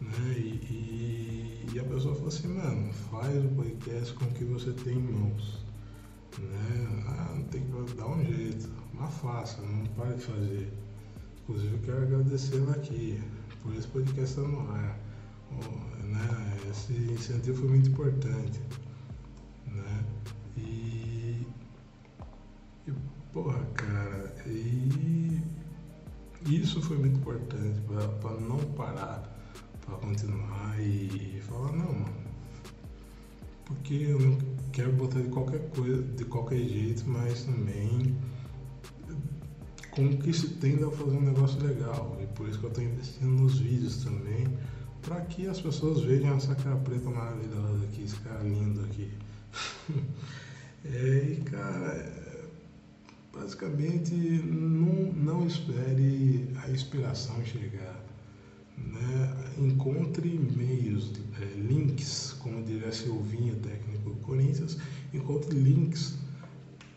Né? 0.00 0.34
E, 0.36 1.66
e, 1.70 1.70
e, 1.72 1.78
a 1.78 1.84
pessoa 1.84 2.14
falou 2.14 2.28
assim, 2.28 2.48
mano, 2.48 2.92
faz 3.10 3.44
o 3.44 3.48
podcast 3.48 4.12
com 4.14 4.24
o 4.24 4.30
que 4.32 4.44
você 4.44 4.72
tem 4.72 4.94
em 4.94 5.02
mãos. 5.02 5.64
Né? 6.38 7.04
Ah, 7.06 7.34
não 7.36 7.44
tem 7.44 7.62
que 7.62 7.94
dar 7.94 8.08
um 8.08 8.24
jeito, 8.24 8.68
mas 8.92 9.14
faça, 9.14 9.62
não 9.62 9.86
pare 9.94 10.14
de 10.14 10.22
fazer. 10.22 10.72
Inclusive 11.42 11.74
eu 11.74 11.80
quero 11.80 12.02
agradecer 12.02 12.70
aqui, 12.70 13.20
por 13.62 13.74
esse 13.74 13.86
podcast 13.86 14.40
no 14.40 14.60
ar. 14.70 14.98
né? 16.02 16.56
Esse 16.70 16.92
incentivo 16.92 17.60
foi 17.60 17.68
muito 17.68 17.88
importante. 17.90 18.60
Porra, 23.42 23.64
cara, 23.74 24.34
e 24.46 25.40
isso 26.44 26.82
foi 26.82 26.98
muito 26.98 27.18
importante 27.18 27.80
para 28.20 28.40
não 28.40 28.58
parar 28.74 29.36
para 29.86 29.96
continuar 29.96 30.76
e 30.80 31.40
falar, 31.42 31.72
não, 31.72 31.92
mano, 31.92 32.28
porque 33.64 33.94
eu 33.94 34.18
não 34.18 34.38
quero 34.72 34.92
botar 34.92 35.20
de 35.20 35.28
qualquer 35.28 35.70
coisa, 35.70 36.02
de 36.02 36.24
qualquer 36.24 36.58
jeito, 36.58 37.08
mas 37.08 37.44
também 37.44 38.16
como 39.92 40.16
que 40.18 40.32
se 40.32 40.48
tende 40.54 40.84
a 40.84 40.90
fazer 40.90 41.16
um 41.16 41.22
negócio 41.22 41.60
legal. 41.64 42.18
E 42.20 42.26
por 42.28 42.48
isso 42.48 42.58
que 42.58 42.66
eu 42.66 42.70
estou 42.70 42.84
investindo 42.84 43.30
nos 43.30 43.58
vídeos 43.58 44.04
também, 44.04 44.46
para 45.02 45.20
que 45.22 45.46
as 45.46 45.60
pessoas 45.60 46.02
vejam 46.02 46.36
essa 46.36 46.54
cara 46.56 46.76
preta 46.76 47.08
maravilhosa 47.08 47.84
aqui, 47.84 48.02
esse 48.02 48.16
cara 48.16 48.42
lindo 48.42 48.80
aqui. 48.84 49.10
é, 50.84 51.36
e 51.38 51.40
cara, 51.42 51.92
é, 51.94 52.28
basicamente 53.58 54.14
não, 54.14 55.12
não 55.12 55.46
espere 55.46 56.48
a 56.62 56.70
inspiração 56.70 57.44
chegar 57.44 58.04
né, 58.76 59.34
encontre 59.58 60.28
meios, 60.56 61.12
é, 61.40 61.44
links, 61.56 62.36
como 62.38 62.62
diria 62.62 62.92
Silvinho, 62.92 63.56
técnico 63.56 64.10
do 64.10 64.16
Corinthians, 64.20 64.78
encontre 65.12 65.58
links 65.58 66.16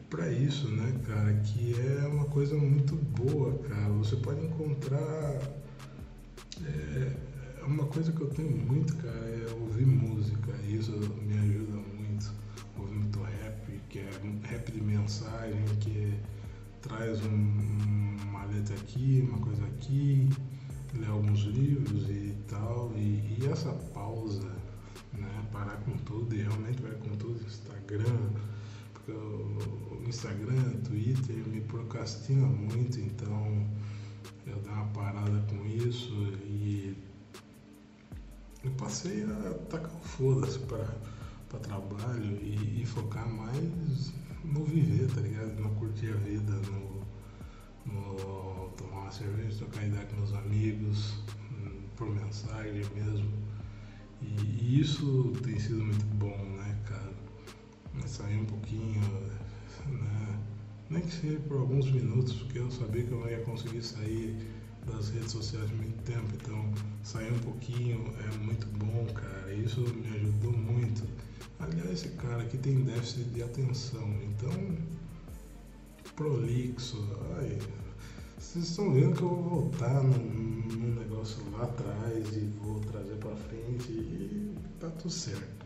para 0.07 0.31
isso, 0.31 0.67
né, 0.67 0.93
cara, 1.07 1.33
que 1.33 1.73
é 1.79 2.07
uma 2.07 2.25
coisa 2.25 2.55
muito 2.55 2.95
boa, 2.95 3.57
cara. 3.67 3.89
Você 3.93 4.15
pode 4.17 4.45
encontrar 4.45 5.41
é, 6.63 7.15
uma 7.65 7.85
coisa 7.87 8.11
que 8.11 8.21
eu 8.21 8.27
tenho 8.27 8.55
muito, 8.55 8.95
cara, 8.97 9.17
é 9.17 9.53
ouvir 9.59 9.87
música. 9.87 10.51
Isso 10.69 10.91
me 10.91 11.37
ajuda 11.39 11.77
muito. 11.97 12.31
Ouvir 12.77 12.95
muito 12.95 13.19
rap, 13.19 13.81
que 13.89 13.99
é 13.99 14.09
rap 14.43 14.71
de 14.71 14.81
mensagem, 14.81 15.63
que 15.79 16.13
traz 16.81 17.23
um, 17.25 18.17
uma 18.27 18.45
letra 18.45 18.75
aqui, 18.75 19.25
uma 19.27 19.39
coisa 19.39 19.63
aqui, 19.65 20.29
ler 20.93 21.07
alguns 21.07 21.41
livros 21.41 22.09
e 22.09 22.35
tal, 22.47 22.91
e, 22.95 23.37
e, 23.39 23.47
essa 23.51 23.71
pausa, 23.93 24.51
né, 25.13 25.47
parar 25.51 25.77
com 25.85 25.91
tudo 25.99 26.35
e 26.35 26.41
realmente 26.41 26.81
vai 26.81 26.93
com 26.93 27.15
tudo, 27.17 27.43
Instagram, 27.45 28.29
porque 28.93 29.11
o 29.11 30.03
Instagram, 30.07 30.71
Twitter 30.83 31.47
me 31.47 31.61
procrastina 31.61 32.47
muito, 32.47 32.99
então 32.99 33.67
eu 34.45 34.57
dei 34.59 34.71
uma 34.71 34.87
parada 34.87 35.45
com 35.49 35.65
isso 35.65 36.13
e 36.45 36.95
eu 38.63 38.71
passei 38.71 39.23
a 39.23 39.53
tacar 39.69 39.91
o 39.95 39.99
foda-se 40.01 40.59
para 40.59 41.59
trabalho 41.59 42.37
e, 42.41 42.81
e, 42.81 42.85
focar 42.85 43.27
mais 43.27 44.13
no 44.43 44.63
viver, 44.63 45.07
tá 45.13 45.21
ligado? 45.21 45.59
No 45.59 45.69
curtir 45.71 46.09
a 46.09 46.17
vida, 46.17 46.51
no, 46.51 47.01
no 47.85 48.69
tomar 48.77 49.01
uma 49.01 49.11
cerveja, 49.11 49.57
trocar 49.57 49.85
ideia 49.85 50.05
com 50.05 50.17
meus 50.17 50.33
amigos, 50.33 51.23
hum, 51.51 51.81
por 51.95 52.09
mensagem 52.09 52.83
mesmo. 52.95 53.31
E 54.21 54.79
isso 54.79 55.33
tem 55.43 55.59
sido 55.59 55.83
muito 55.83 56.05
bom, 56.15 56.37
né, 56.57 56.77
cara? 56.85 57.13
Sair 58.05 58.37
um 58.37 58.45
pouquinho, 58.45 59.01
né? 59.87 60.39
Nem 60.89 61.01
que 61.01 61.11
seja 61.13 61.39
por 61.39 61.57
alguns 61.57 61.89
minutos, 61.89 62.33
porque 62.33 62.59
eu 62.59 62.69
sabia 62.69 63.03
que 63.03 63.11
eu 63.11 63.19
não 63.19 63.29
ia 63.29 63.39
conseguir 63.41 63.81
sair 63.81 64.35
das 64.85 65.09
redes 65.09 65.31
sociais 65.31 65.69
muito 65.71 66.01
tempo, 66.03 66.27
então 66.35 66.71
sair 67.03 67.31
um 67.31 67.39
pouquinho 67.39 68.13
é 68.19 68.37
muito 68.37 68.67
bom, 68.77 69.05
cara. 69.13 69.53
Isso 69.53 69.81
me 69.81 70.07
ajudou 70.15 70.51
muito. 70.51 71.07
Aliás, 71.61 71.91
esse 71.91 72.09
cara 72.15 72.41
aqui 72.41 72.57
tem 72.57 72.83
déficit 72.83 73.25
de 73.25 73.43
atenção, 73.43 74.07
então 74.23 74.51
prolixo, 76.15 77.07
ai, 77.37 77.57
vocês 78.37 78.69
estão 78.69 78.91
vendo 78.91 79.15
que 79.15 79.21
eu 79.21 79.29
vou 79.29 79.43
voltar 79.43 80.03
num, 80.03 80.17
num 80.17 80.95
negócio 80.99 81.37
lá 81.51 81.63
atrás 81.63 82.35
e 82.35 82.51
vou 82.63 82.79
trazer 82.79 83.15
para 83.17 83.35
frente 83.35 83.91
e 83.91 84.55
tá 84.79 84.89
tudo 84.89 85.11
certo. 85.11 85.65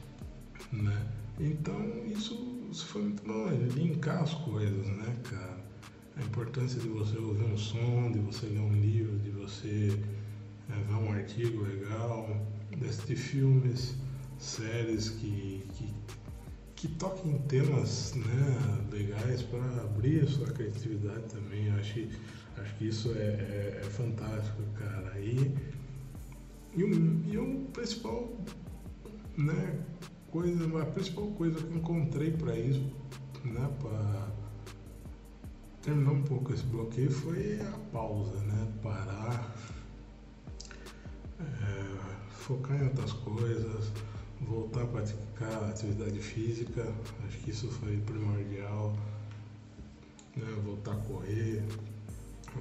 né? 0.72 1.06
Então 1.40 2.06
isso, 2.06 2.68
isso 2.70 2.86
foi 2.86 3.02
muito 3.02 3.22
bom, 3.24 3.48
é 3.48 3.54
linkar 3.54 4.22
as 4.22 4.34
coisas, 4.34 4.86
né, 4.86 5.16
cara? 5.24 5.64
A 6.16 6.22
importância 6.22 6.78
de 6.78 6.88
você 6.88 7.16
ouvir 7.16 7.44
um 7.44 7.56
som, 7.56 8.12
de 8.12 8.18
você 8.18 8.46
ler 8.46 8.60
um 8.60 8.74
livro, 8.74 9.18
de 9.18 9.30
você 9.30 9.98
é, 10.68 10.82
ver 10.82 10.94
um 10.94 11.10
artigo 11.10 11.62
legal, 11.62 12.28
assistir 12.86 13.16
filmes, 13.16 13.94
séries 14.42 15.10
que, 15.10 15.64
que, 15.74 15.94
que 16.74 16.88
toquem 16.88 17.38
temas 17.48 18.14
né, 18.14 18.86
legais 18.90 19.42
para 19.42 19.64
abrir 19.82 20.24
a 20.24 20.26
sua 20.26 20.46
criatividade 20.46 21.22
também. 21.32 21.68
Eu 21.68 21.74
acho, 21.76 22.08
acho 22.58 22.74
que 22.76 22.88
isso 22.88 23.12
é, 23.12 23.20
é, 23.20 23.80
é 23.80 23.84
fantástico, 23.84 24.62
cara. 24.78 25.18
E, 25.20 25.54
e, 26.74 26.84
o, 26.84 27.32
e 27.32 27.38
o 27.38 27.64
principal 27.72 28.36
né, 29.36 29.78
coisa, 30.30 30.82
a 30.82 30.86
principal 30.86 31.26
coisa 31.28 31.56
que 31.56 31.64
eu 31.64 31.76
encontrei 31.76 32.30
para 32.32 32.56
isso, 32.56 32.84
né, 33.44 33.70
para 33.80 34.32
terminar 35.82 36.12
um 36.12 36.22
pouco 36.22 36.52
esse 36.52 36.64
bloqueio 36.64 37.10
foi 37.10 37.60
a 37.60 37.78
pausa, 37.92 38.36
né, 38.42 38.72
parar, 38.82 39.54
é, 41.40 42.30
focar 42.30 42.80
em 42.80 42.88
outras 42.88 43.12
coisas, 43.12 43.92
voltar 44.46 44.82
a 44.82 44.86
praticar 44.86 45.64
atividade 45.64 46.18
física, 46.18 46.92
acho 47.26 47.38
que 47.38 47.50
isso 47.50 47.70
foi 47.70 47.96
primordial, 47.98 48.94
né, 50.36 50.46
voltar 50.64 50.92
a 50.92 50.96
correr, 50.96 51.62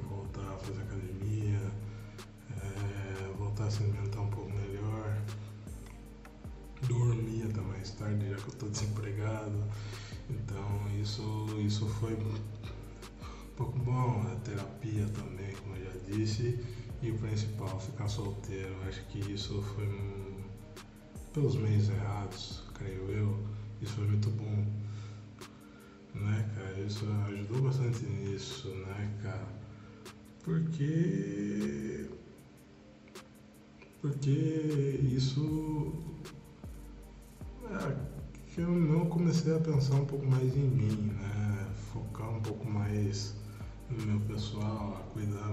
voltar 0.09 0.53
a 0.53 0.57
fazer 0.57 0.81
academia, 0.81 1.59
é, 2.61 3.33
voltar 3.37 3.65
a 3.65 3.71
se 3.71 3.83
alimentar 3.83 4.21
um 4.21 4.29
pouco 4.29 4.51
melhor 4.51 5.17
dormia 6.87 7.45
até 7.45 7.61
mais 7.61 7.91
tarde, 7.91 8.29
já 8.29 8.35
que 8.35 8.43
eu 8.43 8.53
estou 8.53 8.69
desempregado. 8.69 9.63
Então 10.29 10.99
isso, 10.99 11.47
isso 11.59 11.87
foi 11.87 12.13
um 12.13 12.35
pouco 13.55 13.77
bom, 13.79 14.23
a 14.31 14.35
terapia 14.43 15.05
também, 15.09 15.53
como 15.55 15.75
eu 15.75 15.85
já 15.85 15.99
disse, 16.07 16.59
e 17.01 17.11
o 17.11 17.17
principal, 17.17 17.79
ficar 17.79 18.07
solteiro. 18.07 18.75
Acho 18.87 19.03
que 19.07 19.19
isso 19.31 19.61
foi 19.75 19.85
pelos 21.33 21.55
meios 21.55 21.89
errados, 21.89 22.63
creio 22.73 23.09
eu, 23.09 23.39
isso 23.81 23.93
foi 23.93 24.07
muito 24.07 24.29
bom. 24.31 24.65
Né, 26.13 26.49
cara? 26.55 26.79
Isso 26.81 27.05
ajudou 27.27 27.61
bastante 27.61 28.05
nisso, 28.05 28.67
né, 28.69 29.19
cara? 29.23 29.47
Porque. 30.43 32.09
Porque 34.01 34.99
isso 35.13 35.93
é, 37.69 37.95
que 38.53 38.61
eu 38.61 38.69
não 38.69 39.05
comecei 39.05 39.55
a 39.55 39.59
pensar 39.59 39.95
um 39.95 40.05
pouco 40.05 40.25
mais 40.25 40.55
em 40.55 40.67
mim, 40.67 41.13
né? 41.13 41.67
Focar 41.93 42.29
um 42.29 42.41
pouco 42.41 42.67
mais 42.67 43.35
no 43.89 44.05
meu 44.05 44.19
pessoal, 44.21 44.97
a 44.99 45.13
cuidar 45.13 45.47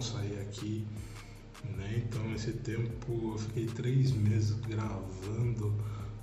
sair 0.00 0.40
aqui. 0.40 0.86
Né? 1.76 2.04
Então 2.04 2.34
esse 2.34 2.52
tempo 2.52 3.32
eu 3.32 3.38
fiquei 3.38 3.66
três 3.66 4.12
meses 4.12 4.52
gravando 4.60 5.74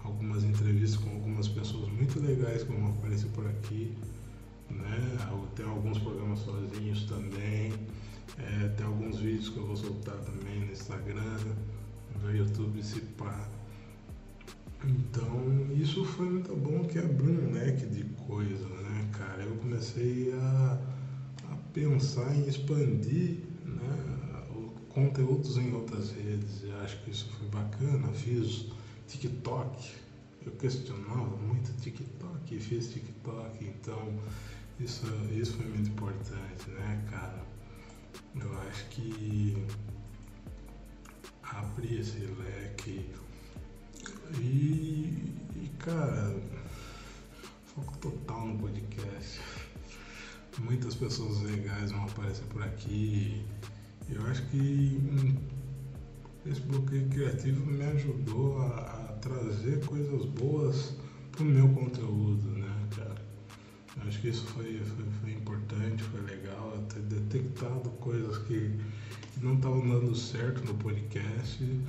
algumas 0.04 0.44
entrevistas 0.44 1.02
com 1.02 1.10
algumas 1.10 1.48
pessoas 1.48 1.90
muito 1.90 2.20
legais 2.20 2.64
que 2.64 2.72
vão 2.72 2.90
aparecer 2.90 3.28
por 3.30 3.46
aqui. 3.48 3.96
Né? 4.70 5.18
Tem 5.56 5.66
alguns 5.66 5.98
programas 6.00 6.40
sozinhos 6.40 7.04
também. 7.06 7.74
É, 8.38 8.68
tem 8.70 8.86
alguns 8.86 9.20
vídeos 9.20 9.50
que 9.50 9.58
eu 9.58 9.66
vou 9.66 9.76
soltar 9.76 10.18
também 10.18 10.60
no 10.60 10.72
Instagram 10.72 11.38
no 12.26 12.36
YouTube 12.36 12.82
se 12.84 13.00
pá. 13.02 13.50
Então 14.84 15.68
isso 15.76 16.04
foi 16.06 16.30
muito 16.30 16.56
bom 16.56 16.84
que 16.86 17.00
abriu 17.00 17.32
um 17.32 17.54
leque 17.54 17.86
de 17.86 18.04
coisas, 18.28 18.60
né, 18.60 19.10
cara? 19.12 19.44
Eu 19.44 19.56
comecei 19.58 20.34
a, 20.34 20.80
a 21.52 21.56
pensar 21.74 22.36
em 22.36 22.48
expandir 22.48 23.45
conteúdos 24.96 25.58
em 25.58 25.74
outras 25.74 26.12
redes. 26.12 26.64
Eu 26.64 26.82
acho 26.82 26.98
que 27.04 27.12
isso 27.12 27.30
foi 27.38 27.48
bacana. 27.50 28.08
Fiz 28.14 28.68
TikTok. 29.08 29.94
Eu 30.46 30.52
questionava 30.54 31.38
muito 31.38 31.72
TikTok 31.82 32.16
fiz 32.60 32.92
TikTok. 32.92 33.64
Então 33.66 34.14
isso, 34.80 35.06
isso 35.32 35.54
foi 35.54 35.66
muito 35.68 35.90
importante, 35.90 36.70
né, 36.70 37.06
cara? 37.10 37.44
Eu 38.40 38.60
acho 38.62 38.86
que 38.90 39.66
abrir 41.44 42.00
esse 42.00 42.20
leque. 42.20 43.10
E, 44.40 45.34
e 45.56 45.72
cara, 45.80 46.36
foco 47.66 47.98
total 47.98 48.48
no 48.48 48.60
podcast. 48.60 49.40
Muitas 50.60 50.96
pessoas 50.96 51.42
legais 51.42 51.92
vão 51.92 52.04
aparecer 52.04 52.46
por 52.46 52.64
aqui. 52.64 53.46
Eu 54.10 54.26
acho 54.28 54.46
que 54.48 55.00
esse 56.46 56.62
bloqueio 56.62 57.08
criativo 57.10 57.66
me 57.66 57.84
ajudou 57.84 58.62
a, 58.62 58.68
a 58.68 59.14
trazer 59.22 59.84
coisas 59.86 60.26
boas 60.26 60.96
pro 61.32 61.46
meu 61.46 61.68
conteúdo, 61.70 62.48
né, 62.50 62.88
cara? 62.96 63.26
Eu 63.98 64.08
acho 64.08 64.22
que 64.22 64.30
isso 64.30 64.46
foi, 64.48 64.80
foi, 64.80 65.06
foi 65.22 65.32
importante, 65.32 66.04
foi 66.04 66.22
legal, 66.22 66.78
ter 66.90 67.02
detectado 67.02 67.90
coisas 67.92 68.38
que 68.40 68.78
que 69.36 69.46
não 69.46 69.56
estavam 69.56 69.86
dando 69.86 70.16
certo 70.16 70.64
no 70.66 70.74
podcast 70.76 71.84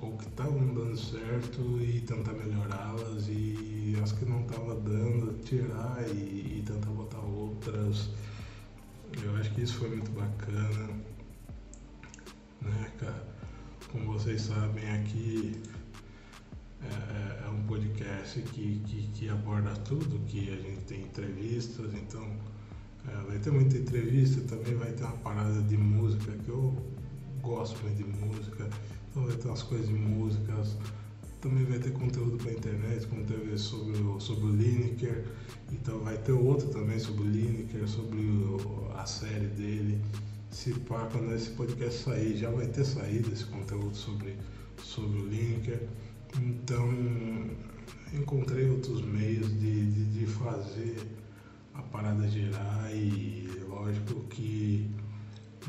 ou 0.00 0.16
que 0.16 0.28
estavam 0.28 0.72
dando 0.72 0.96
certo 0.96 1.80
e 1.80 2.00
tentar 2.00 2.32
melhorá-las 2.32 3.28
e 3.28 3.96
as 4.00 4.12
que 4.12 4.24
não 4.24 4.42
estavam 4.42 4.80
dando 4.80 5.36
tirar 5.42 6.00
e, 6.08 6.58
e, 6.58 6.64
tentar 6.64 6.90
botar 6.90 7.18
outras. 7.18 8.08
Eu 9.20 9.34
acho 9.36 9.52
que 9.54 9.62
isso 9.62 9.74
foi 9.74 9.88
muito 9.88 10.10
bacana, 10.12 10.90
né, 12.68 12.90
cara? 12.98 13.26
Como 13.90 14.12
vocês 14.12 14.42
sabem 14.42 14.88
aqui 14.90 15.60
é, 16.82 17.46
é, 17.46 17.48
um 17.50 17.62
podcast 17.64 18.40
que, 18.40 18.80
que, 18.86 19.08
que 19.08 19.28
aborda 19.28 19.74
tudo, 19.76 20.18
que 20.26 20.50
a 20.50 20.56
gente 20.56 20.82
tem 20.84 21.02
entrevistas, 21.02 21.92
então 21.94 22.24
é, 23.08 23.14
vai 23.28 23.38
ter 23.38 23.50
muita 23.50 23.76
entrevista, 23.76 24.40
também 24.42 24.74
vai 24.74 24.92
ter 24.92 25.04
uma 25.04 25.16
parada 25.18 25.60
de 25.62 25.76
música 25.76 26.32
que 26.32 26.48
eu 26.48 26.74
gosto 27.40 27.82
muito 27.82 27.96
de 27.96 28.04
música, 28.04 28.68
então 29.10 29.26
vai 29.26 29.36
ter 29.36 29.48
umas 29.48 29.62
coisas 29.62 29.88
de 29.88 29.94
músicas, 29.94 30.76
também 31.40 31.64
vai 31.64 31.78
ter 31.78 31.92
conteúdo 31.92 32.36
para 32.38 32.52
internet, 32.52 33.06
teve 33.26 33.58
sobre 33.58 33.96
sobre 34.20 34.44
o 34.44 34.50
Lineker, 34.50 35.24
então 35.72 35.98
vai 36.00 36.16
ter 36.16 36.32
outro 36.32 36.68
também 36.68 36.98
sobre 36.98 37.22
o 37.22 37.26
Lineker, 37.26 37.88
sobre 37.88 38.18
o, 38.20 38.92
a 38.96 39.04
série 39.04 39.48
dele. 39.48 40.00
Se 40.52 40.70
pá, 40.80 41.08
quando 41.10 41.34
esse 41.34 41.48
podcast 41.50 42.04
sair, 42.04 42.36
já 42.36 42.50
vai 42.50 42.66
ter 42.66 42.84
saído 42.84 43.32
esse 43.32 43.46
conteúdo 43.46 43.96
sobre, 43.96 44.36
sobre 44.76 45.18
o 45.18 45.26
Lineker. 45.26 45.88
Então 46.38 46.88
encontrei 48.12 48.68
outros 48.68 49.00
meios 49.02 49.48
de, 49.58 49.90
de, 49.90 50.04
de 50.20 50.26
fazer 50.26 50.98
a 51.72 51.80
parada 51.82 52.28
girar 52.28 52.94
e 52.94 53.48
lógico 53.66 54.20
que 54.24 54.90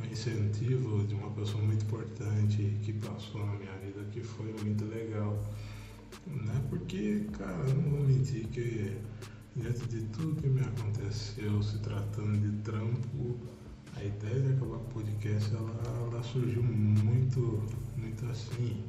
um 0.02 0.12
incentivo 0.12 1.08
de 1.08 1.16
uma 1.16 1.32
pessoa 1.32 1.64
muito 1.64 1.86
importante 1.86 2.78
que 2.84 2.92
passou 2.92 3.46
na 3.46 3.54
minha 3.54 3.78
vida 3.78 4.04
que 4.12 4.22
foi 4.22 4.54
muito 4.64 4.84
legal. 4.84 5.42
Né? 6.28 6.62
Porque, 6.70 7.26
cara, 7.38 7.64
não 7.74 7.90
vou 7.90 8.02
mentir 8.02 8.48
que 8.48 8.98
diante 9.56 9.86
de 9.88 10.02
tudo 10.08 10.42
que 10.42 10.50
me 10.50 10.62
aconteceu, 10.62 11.64
se 11.64 11.80
tratando 11.80 12.38
de 12.38 12.62
trampo, 12.64 13.38
a 13.96 14.04
ideia 14.04 14.40
de 14.40 14.54
acabar 14.54 14.78
o 14.78 14.86
podcast 14.94 15.56
ela, 15.56 16.10
ela 16.12 16.24
surgiu 16.24 16.64
muito, 16.64 17.64
muito 17.98 18.26
assim. 18.26 18.84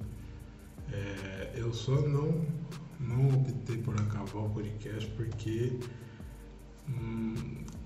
É, 0.93 1.53
eu 1.55 1.73
só 1.73 2.01
não, 2.03 2.45
não 3.01 3.29
optei 3.29 3.79
por 3.79 3.95
acabar 4.01 4.41
o 4.41 4.51
podcast 4.51 5.11
porque 5.11 5.79
hum, 6.89 7.35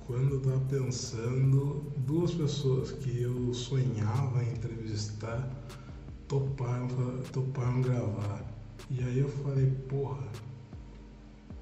quando 0.07 0.35
eu 0.37 0.41
tava 0.41 0.61
pensando, 0.61 1.93
duas 1.99 2.33
pessoas 2.33 2.93
que 2.93 3.23
eu 3.23 3.53
sonhava 3.53 4.43
em 4.43 4.53
entrevistar 4.53 5.49
toparam, 6.29 6.89
toparam 7.33 7.83
gravar. 7.83 8.43
E 8.91 9.03
aí 9.03 9.19
eu 9.19 9.29
falei, 9.29 9.67
porra, 9.89 10.27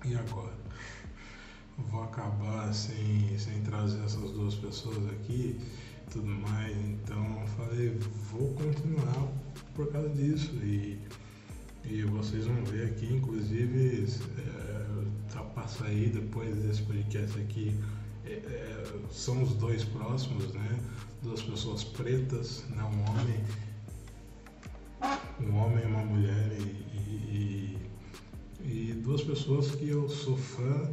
e 0.05 0.15
agora? 0.15 0.55
Vou 1.79 2.03
acabar 2.03 2.73
sem, 2.73 3.39
sem 3.39 3.63
trazer 3.63 4.03
essas 4.05 4.31
duas 4.33 4.55
pessoas 4.55 5.07
aqui 5.11 5.59
tudo 6.11 6.27
mais. 6.27 6.77
Então 6.77 7.41
eu 7.41 7.47
falei, 7.49 7.99
vou 8.31 8.55
continuar 8.55 9.29
por 9.75 9.91
causa 9.93 10.09
disso. 10.11 10.53
E, 10.63 10.99
e 11.85 12.03
vocês 12.03 12.47
vão 12.47 12.65
ver 12.65 12.87
aqui, 12.87 13.13
inclusive, 13.13 14.07
é, 14.39 15.33
tá 15.33 15.43
passa 15.43 15.85
aí 15.85 16.09
depois 16.09 16.55
desse 16.57 16.83
podcast 16.83 17.39
aqui. 17.39 17.79
É, 18.25 18.33
é, 18.33 18.85
são 19.11 19.43
os 19.43 19.55
dois 19.55 19.85
próximos, 19.85 20.53
né? 20.53 20.81
Duas 21.23 21.43
pessoas 21.43 21.85
pretas, 21.85 22.65
né? 22.71 22.83
um 22.83 23.11
homem, 23.11 23.45
um 25.41 25.57
homem 25.57 25.85
e 25.85 25.87
uma 25.87 26.05
mulher 26.05 26.53
e, 26.53 26.99
e, 27.33 27.79
e 28.65 28.93
duas 28.95 29.23
pessoas 29.23 29.71
que 29.73 29.89
eu 29.89 30.09
sou 30.09 30.37
fã 30.37 30.91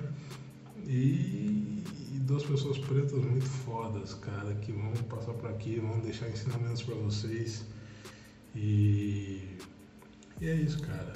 e 0.87 1.83
duas 2.25 2.43
pessoas 2.43 2.77
pretas 2.77 3.23
muito 3.23 3.45
fodas, 3.45 4.13
cara, 4.15 4.55
que 4.55 4.71
vão 4.71 4.91
passar 5.09 5.33
por 5.33 5.49
aqui, 5.49 5.79
vão 5.79 5.99
deixar 5.99 6.29
ensinamentos 6.29 6.81
para 6.81 6.95
vocês. 6.95 7.65
E, 8.55 9.57
e, 10.39 10.47
é 10.47 10.55
isso, 10.55 10.81
cara. 10.81 11.13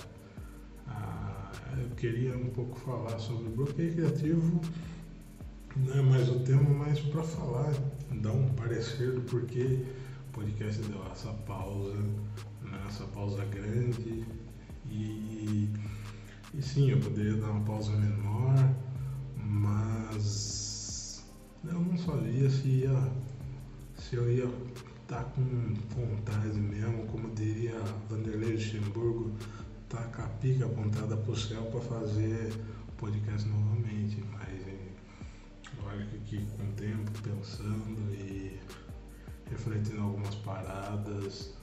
Ah, 0.88 1.52
eu 1.78 1.90
queria 1.96 2.36
um 2.38 2.50
pouco 2.50 2.78
falar 2.80 3.18
sobre 3.20 3.50
bloqueio 3.50 3.94
criativo, 3.94 4.62
não 5.76 5.94
é 5.94 6.02
mais 6.02 6.30
o 6.30 6.40
tema, 6.40 6.70
mas 6.70 7.00
para 7.00 7.24
falar, 7.24 7.74
dar 8.22 8.32
um 8.32 8.50
parecer 8.54 9.12
do 9.12 9.22
porquê 9.22 9.80
o 10.30 10.34
podcast 10.34 10.82
deu 10.84 11.04
essa 11.12 11.32
pausa, 11.46 11.94
né, 12.64 12.86
essa 12.88 13.06
pausa 13.06 13.46
grande. 13.46 14.26
E, 14.90 15.70
e 16.54 16.62
sim, 16.62 16.90
eu 16.92 17.00
poderia 17.00 17.36
dar 17.36 17.52
uma 17.52 17.64
pausa 17.66 17.92
menor, 17.92 18.56
mas 19.48 21.24
eu 21.64 21.80
não 21.80 21.98
sabia 21.98 22.50
se 22.50 22.68
ia 22.68 23.12
se 23.98 24.16
eu 24.16 24.32
ia 24.32 24.46
estar 25.02 25.24
tá 25.24 25.32
com 25.32 25.74
vontade 25.96 26.60
mesmo, 26.60 27.06
como 27.08 27.34
diria 27.34 27.80
Vanderlei 28.10 28.54
Luxemburgo, 28.54 29.32
tá 29.90 30.04
com 30.04 30.22
a 30.22 30.28
pica 30.28 30.66
apontada 30.66 31.18
para 31.18 31.32
o 31.32 31.36
céu 31.36 31.64
para 31.64 31.82
fazer 31.82 32.54
podcast 32.98 33.48
novamente. 33.50 34.24
Mas 34.32 34.68
acho 35.90 36.20
que 36.26 36.38
com 36.38 36.64
o 36.64 36.72
tempo, 36.74 37.12
pensando 37.24 38.14
e 38.14 38.60
refletindo 39.50 40.02
algumas 40.02 40.36
paradas, 40.36 41.54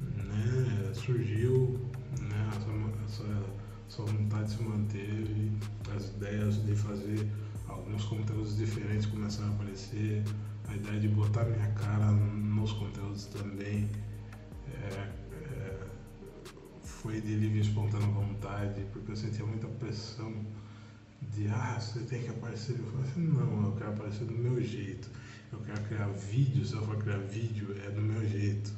né, 0.00 0.92
surgiu 0.94 1.78
né, 2.20 2.50
essa, 2.56 3.24
essa, 3.24 3.44
essa 3.90 4.04
vontade 4.04 4.48
se 4.48 4.62
manteve, 4.62 5.50
as 5.96 6.10
ideias 6.10 6.64
de 6.64 6.76
fazer 6.76 7.28
alguns 7.66 8.04
conteúdos 8.04 8.56
diferentes 8.56 9.06
começaram 9.06 9.50
a 9.50 9.54
aparecer, 9.54 10.22
a 10.68 10.76
ideia 10.76 11.00
de 11.00 11.08
botar 11.08 11.44
minha 11.44 11.66
cara 11.72 12.12
nos 12.12 12.72
conteúdos 12.72 13.24
também 13.26 13.90
é, 14.72 15.10
é, 15.32 15.78
foi 16.84 17.20
de 17.20 17.34
livre 17.34 17.58
e 17.58 17.62
espontânea 17.62 18.06
vontade, 18.06 18.80
porque 18.92 19.10
eu 19.10 19.16
sentia 19.16 19.44
muita 19.44 19.66
pressão 19.66 20.32
de 21.34 21.48
ah, 21.48 21.76
você 21.80 21.98
tem 22.00 22.22
que 22.22 22.28
aparecer. 22.28 22.78
Eu 22.78 22.84
falei 22.84 23.10
assim, 23.10 23.26
não, 23.26 23.64
eu 23.64 23.72
quero 23.72 23.90
aparecer 23.90 24.24
do 24.24 24.34
meu 24.34 24.62
jeito. 24.62 25.10
Eu 25.52 25.58
quero 25.62 25.80
criar 25.82 26.06
vídeo, 26.10 26.64
se 26.64 26.74
eu 26.74 26.86
for 26.86 26.96
criar 26.96 27.18
vídeo, 27.18 27.74
é 27.84 27.90
do 27.90 28.00
meu 28.00 28.24
jeito. 28.28 28.72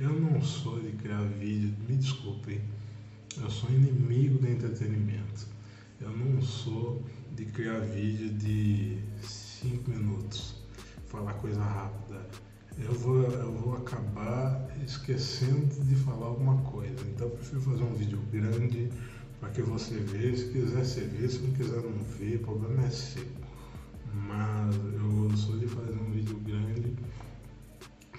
Eu 0.00 0.18
não 0.18 0.40
sou 0.40 0.80
de 0.80 0.92
criar 0.92 1.22
vídeo, 1.24 1.74
me 1.86 1.96
desculpem. 1.96 2.62
Eu 3.38 3.50
sou 3.50 3.68
inimigo 3.70 4.38
do 4.38 4.48
entretenimento. 4.48 5.46
Eu 6.00 6.10
não 6.10 6.40
sou 6.40 7.04
de 7.34 7.44
criar 7.44 7.80
vídeo 7.80 8.30
de 8.30 8.98
5 9.22 9.90
minutos, 9.90 10.54
falar 11.06 11.34
coisa 11.34 11.62
rápida. 11.62 12.26
Eu 12.78 12.94
vou, 12.94 13.24
eu 13.24 13.52
vou 13.52 13.76
acabar 13.76 14.66
esquecendo 14.86 15.66
de 15.84 15.96
falar 15.96 16.26
alguma 16.26 16.62
coisa. 16.62 16.96
Então 17.08 17.26
eu 17.26 17.34
prefiro 17.34 17.60
fazer 17.60 17.82
um 17.82 17.92
vídeo 17.92 18.18
grande 18.32 18.90
para 19.38 19.50
que 19.50 19.60
você 19.60 19.96
veja. 19.96 20.38
Se 20.38 20.52
quiser 20.52 20.84
você 20.84 21.00
vê, 21.02 21.28
se 21.28 21.38
não 21.40 21.52
quiser 21.52 21.82
não 21.82 21.92
ver, 22.18 22.36
o 22.36 22.40
problema 22.40 22.86
é 22.86 22.90
seu. 22.90 23.26
Mas 24.14 24.74
eu 24.76 25.36
sou 25.36 25.58
de 25.58 25.66
fazer 25.66 25.92
um 25.92 26.10
vídeo 26.10 26.38
grande 26.38 26.94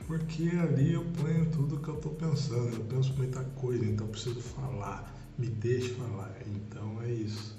porque 0.07 0.49
ali 0.61 0.93
eu 0.93 1.03
ponho 1.21 1.45
tudo 1.51 1.81
que 1.81 1.89
eu 1.89 1.95
estou 1.95 2.13
pensando. 2.13 2.73
Eu 2.73 2.85
penso 2.85 3.13
muita 3.17 3.43
coisa, 3.43 3.85
então 3.85 4.07
preciso 4.07 4.39
falar. 4.39 5.13
Me 5.37 5.47
deixe 5.47 5.89
falar. 5.95 6.33
Então 6.47 7.01
é 7.03 7.11
isso. 7.11 7.57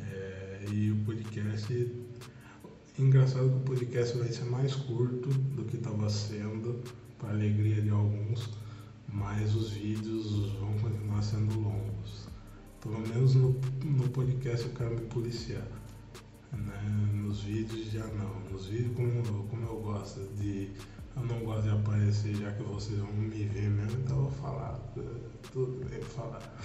É, 0.00 0.64
e 0.70 0.92
o 0.92 0.96
podcast. 1.04 1.92
Engraçado 2.98 3.48
que 3.48 3.56
o 3.56 3.60
podcast 3.60 4.16
vai 4.16 4.28
ser 4.28 4.44
mais 4.44 4.74
curto 4.74 5.28
do 5.28 5.64
que 5.64 5.76
estava 5.76 6.08
sendo, 6.08 6.82
para 7.18 7.30
alegria 7.30 7.80
de 7.80 7.88
alguns, 7.88 8.50
mas 9.08 9.54
os 9.54 9.70
vídeos 9.70 10.52
vão 10.60 10.72
continuar 10.78 11.22
sendo 11.22 11.58
longos. 11.58 12.28
Pelo 12.80 13.00
menos 13.00 13.34
no, 13.34 13.58
no 13.84 14.08
podcast 14.10 14.66
eu 14.66 14.74
quero 14.74 14.94
me 14.94 15.00
policiar. 15.02 15.66
Né? 16.52 17.10
Nos 17.14 17.42
vídeos 17.42 17.90
já 17.90 18.06
não. 18.08 18.40
Nos 18.50 18.66
vídeos 18.66 18.94
como, 18.94 19.44
como 19.48 19.66
eu 19.66 19.80
gosto 19.80 20.20
de. 20.36 20.70
Eu 21.16 21.22
não 21.24 21.40
gosto 21.40 21.62
de 21.62 21.70
aparecer 21.70 22.34
já 22.36 22.50
que 22.52 22.62
vocês 22.62 22.98
vão 22.98 23.12
me 23.12 23.44
ver 23.44 23.68
mesmo, 23.68 24.00
então 24.00 24.16
eu 24.16 24.22
vou 24.24 24.32
falar. 24.32 24.80
Tudo 25.52 25.88
bem 25.88 26.00
falar. 26.00 26.56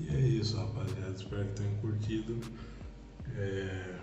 E 0.00 0.08
é 0.08 0.20
isso, 0.20 0.56
rapaziada. 0.56 1.14
Espero 1.16 1.44
que 1.46 1.54
tenham 1.54 1.74
curtido. 1.76 2.38
É... 3.36 3.98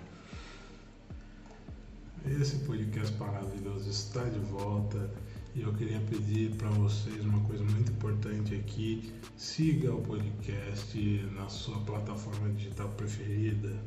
Esse 2.25 2.57
podcast 2.59 3.13
maravilhoso 3.17 3.89
está 3.89 4.23
de 4.23 4.39
volta 4.39 5.11
e 5.53 5.61
eu 5.61 5.73
queria 5.73 5.99
pedir 5.99 6.55
para 6.55 6.69
vocês 6.69 7.23
uma 7.23 7.41
coisa 7.41 7.63
muito 7.63 7.91
importante 7.91 8.55
aqui: 8.55 9.13
siga 9.37 9.93
o 9.93 10.01
podcast 10.01 10.97
na 11.35 11.49
sua 11.49 11.79
plataforma 11.81 12.49
digital 12.53 12.89
preferida. 12.89 13.77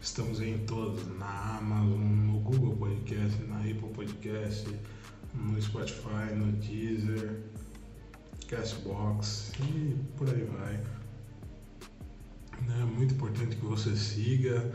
Estamos 0.00 0.40
em 0.40 0.58
todos, 0.58 1.06
na 1.18 1.58
Amazon, 1.58 2.00
no 2.00 2.38
Google 2.40 2.76
Podcast, 2.76 3.42
na 3.48 3.58
Apple 3.58 3.90
Podcast, 3.94 4.68
no 5.34 5.60
Spotify, 5.60 6.34
no 6.36 6.52
Deezer, 6.52 7.40
Castbox 8.48 9.52
e 9.60 9.96
por 10.16 10.28
aí 10.28 10.44
vai. 10.44 10.80
É 12.80 12.84
muito 12.84 13.14
importante 13.14 13.56
que 13.56 13.64
você 13.64 13.96
siga. 13.96 14.72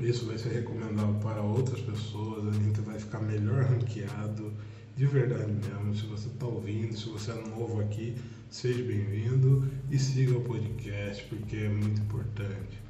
Isso 0.00 0.26
vai 0.26 0.36
ser 0.36 0.50
recomendado 0.50 1.20
para 1.22 1.40
outras 1.40 1.80
pessoas. 1.80 2.48
A 2.48 2.52
gente 2.52 2.80
vai 2.80 2.98
ficar 2.98 3.20
melhor 3.20 3.62
ranqueado, 3.64 4.52
de 4.96 5.06
verdade 5.06 5.52
mesmo. 5.52 5.94
Se 5.94 6.06
você 6.06 6.26
está 6.28 6.46
ouvindo, 6.46 6.96
se 6.96 7.08
você 7.08 7.30
é 7.30 7.34
novo 7.34 7.80
aqui, 7.80 8.16
seja 8.50 8.82
bem-vindo 8.82 9.70
e 9.90 9.98
siga 9.98 10.36
o 10.36 10.42
podcast, 10.42 11.24
porque 11.26 11.56
é 11.56 11.68
muito 11.68 12.00
importante. 12.00 12.89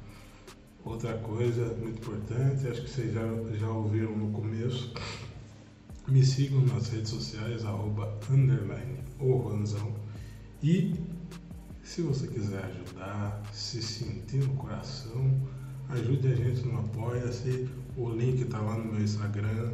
Outra 0.83 1.13
coisa 1.19 1.65
muito 1.75 1.99
importante, 1.99 2.67
acho 2.67 2.81
que 2.81 2.89
vocês 2.89 3.13
já, 3.13 3.21
já 3.59 3.69
ouviram 3.69 4.17
no 4.17 4.31
começo, 4.31 4.93
me 6.07 6.25
sigam 6.25 6.61
nas 6.61 6.89
redes 6.89 7.11
sociais, 7.11 7.63
arroba, 7.63 8.17
underline, 8.29 8.99
ou 9.19 9.47
Ranzão, 9.47 9.93
e 10.63 10.93
se 11.83 12.03
você 12.03 12.27
quiser 12.27 12.63
ajudar, 12.63 13.41
se 13.51 13.81
sentir 13.81 14.37
no 14.37 14.53
coração, 14.53 15.41
ajude 15.89 16.27
a 16.27 16.35
gente 16.35 16.65
no 16.67 16.79
Apoia-se. 16.79 17.67
O 17.97 18.09
link 18.11 18.41
está 18.41 18.59
lá 18.59 18.77
no 18.77 18.93
meu 18.93 19.03
Instagram, 19.03 19.73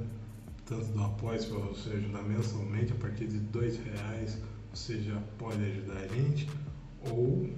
tanto 0.65 0.85
do 0.93 1.03
Apoia-se 1.03 1.47
para 1.47 1.59
você 1.59 1.89
ajudar 1.91 2.23
mensalmente 2.23 2.93
a 2.93 2.95
partir 2.95 3.27
de 3.27 3.39
dois 3.39 3.77
reais. 3.77 4.41
Você 4.73 5.01
já 5.01 5.19
pode 5.37 5.61
ajudar 5.61 5.97
a 5.97 6.07
gente 6.07 6.47
ou 7.11 7.49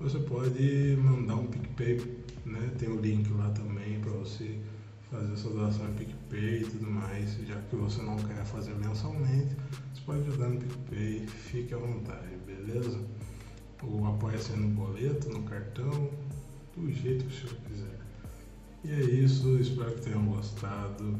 você 0.00 0.18
pode 0.18 0.96
mandar 1.02 1.36
um 1.36 1.46
PicPay, 1.46 2.24
né? 2.46 2.72
Tem 2.78 2.88
o 2.88 3.00
link 3.00 3.30
lá 3.34 3.50
também 3.50 4.00
para 4.00 4.12
você 4.12 4.58
fazer 5.10 5.36
sua 5.36 5.52
doação 5.52 5.88
em 5.90 5.94
PicPay 5.94 6.62
e 6.62 6.64
tudo 6.64 6.90
mais, 6.90 7.36
já 7.46 7.56
que 7.62 7.76
você 7.76 8.00
não 8.02 8.16
quer 8.16 8.44
fazer 8.44 8.74
mensalmente, 8.74 9.54
você 9.92 10.02
pode 10.06 10.20
ajudar 10.20 10.48
no 10.48 10.60
PicPay, 10.60 11.26
fique 11.26 11.74
à 11.74 11.78
vontade, 11.78 12.36
beleza? 12.46 12.98
ou 13.82 14.06
apoia-se 14.06 14.52
no 14.52 14.68
boleto, 14.68 15.28
no 15.30 15.42
cartão, 15.42 16.10
do 16.76 16.90
jeito 16.92 17.24
que 17.24 17.34
o 17.34 17.48
senhor 17.48 17.56
quiser. 17.66 17.98
E 18.84 18.92
é 18.92 19.00
isso, 19.00 19.58
espero 19.58 19.92
que 19.94 20.02
tenham 20.02 20.24
gostado. 20.26 21.18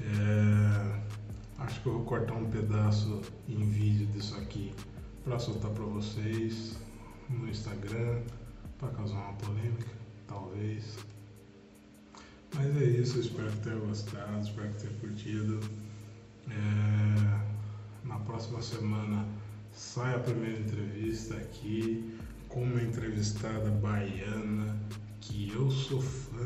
É, 0.00 1.00
acho 1.58 1.80
que 1.80 1.86
eu 1.86 1.94
vou 1.94 2.04
cortar 2.04 2.34
um 2.34 2.48
pedaço 2.50 3.20
em 3.48 3.68
vídeo 3.68 4.06
disso 4.08 4.34
aqui 4.36 4.72
para 5.24 5.38
soltar 5.38 5.70
para 5.70 5.84
vocês 5.84 6.76
no 7.32 7.48
Instagram, 7.48 8.20
para 8.78 8.88
causar 8.90 9.16
uma 9.16 9.32
polêmica, 9.34 9.90
talvez. 10.26 10.98
Mas 12.54 12.76
é 12.76 12.84
isso, 12.84 13.18
espero 13.20 13.50
que 13.50 13.60
tenha 13.60 13.76
gostado, 13.76 14.40
espero 14.40 14.68
que 14.70 14.82
tenha 14.82 14.98
curtido. 15.00 15.60
É... 16.50 17.52
Na 18.04 18.18
próxima 18.18 18.60
semana 18.60 19.26
sai 19.72 20.14
a 20.14 20.18
primeira 20.18 20.58
entrevista 20.58 21.34
aqui 21.34 22.18
com 22.48 22.62
uma 22.64 22.82
entrevistada 22.82 23.70
baiana 23.70 24.76
que 25.20 25.50
eu 25.54 25.70
sou 25.70 26.02
fã 26.02 26.44